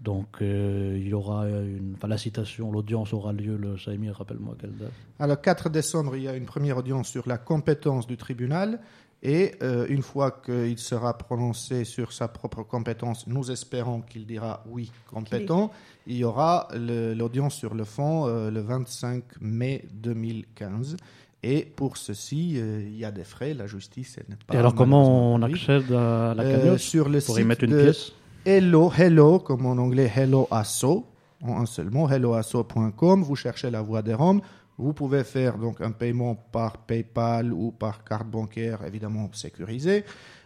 [0.00, 4.56] Donc euh, il y aura une, enfin, la citation, l'audience aura lieu le Saïmir, rappelle-moi
[4.60, 4.92] quelle date.
[5.18, 8.80] Alors, 4 décembre, il y a une première audience sur la compétence du tribunal.
[9.22, 14.64] Et euh, une fois qu'il sera prononcé sur sa propre compétence, nous espérons qu'il dira
[14.68, 15.70] oui, compétent.
[16.08, 20.96] Il y aura l'audience sur le fond euh, le 25 mai 2015.
[21.44, 23.54] Et pour ceci, euh, il y a des frais.
[23.54, 24.54] La justice elle n'est pas.
[24.54, 27.70] Et alors comment on accède à la cagnotte Sur le pour y site mettre une
[27.70, 28.12] de pièce?
[28.44, 31.06] Hello, hello, comme en anglais, hello asso,
[31.42, 33.22] en un seul mot, helloasso.com.
[33.22, 34.40] Vous cherchez la voix des Roms.
[34.78, 40.04] Vous pouvez faire donc un paiement par PayPal ou par carte bancaire, évidemment sécurisée.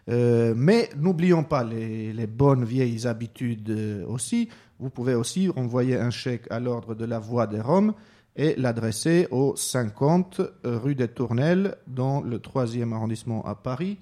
[0.09, 4.49] Euh, mais n'oublions pas les, bonnes vieilles habitudes euh, aussi.
[4.79, 7.95] Vous pouvez aussi envoyer un chèque à l'ordre de la voix des Roms
[8.37, 13.99] et l'adresser au 50 rue des Tournelles dans le 3e arrondissement à Paris.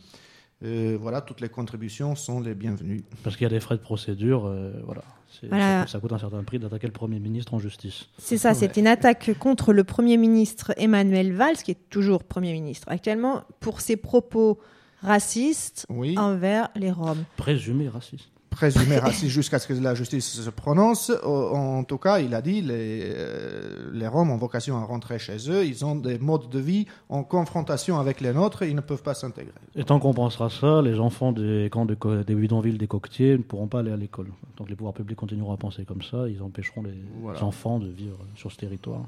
[0.64, 3.04] Euh, voilà, toutes les contributions sont les bienvenues.
[3.22, 4.52] Parce qu'il y a des frais de procédure,
[4.84, 5.02] voilà.
[5.42, 5.86] Voilà.
[5.86, 8.06] Ça, ça coûte un certain prix d'attaquer le Premier ministre en justice.
[8.18, 12.52] C'est ça, c'est une attaque contre le Premier ministre Emmanuel Valls, qui est toujours Premier
[12.52, 14.58] ministre actuellement, pour ses propos
[15.02, 16.16] racistes Oui.
[16.18, 17.24] envers les Roms.
[17.36, 18.30] Présumé raciste.
[18.54, 21.10] Présumé raciste jusqu'à ce que la justice se prononce.
[21.24, 25.18] O- En tout cas, il a dit les, euh, les Roms ont vocation à rentrer
[25.18, 25.64] chez eux.
[25.66, 28.62] Ils ont des modes de vie en confrontation avec les nôtres.
[28.62, 29.52] Ils ne peuvent pas s'intégrer.
[29.74, 33.42] Et tant qu'on pensera ça, les enfants des camps de des bidonvilles des coquetiers ne
[33.42, 34.28] pourront pas aller à l'école.
[34.56, 37.42] Tant que les pouvoirs publics continueront à penser comme ça, ils empêcheront les Voilà.
[37.44, 39.02] enfants de vivre sur ce territoire.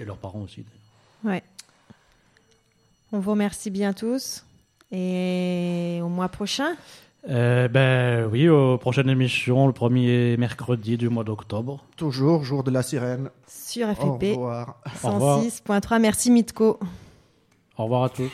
[0.00, 0.64] Et leurs parents aussi.
[1.24, 1.42] Ouais.
[3.12, 4.44] On vous remercie bien tous
[4.92, 6.74] et au mois prochain.
[7.28, 11.84] Euh, ben oui, aux prochaines émissions, le premier mercredi du mois d'octobre.
[11.96, 13.30] Toujours, jour de la sirène.
[13.46, 14.76] Sur FFP revoir.
[15.04, 15.42] Au revoir.
[15.42, 16.00] 106.3.
[16.00, 16.78] Merci Mitko.
[17.76, 18.30] Au revoir à tous.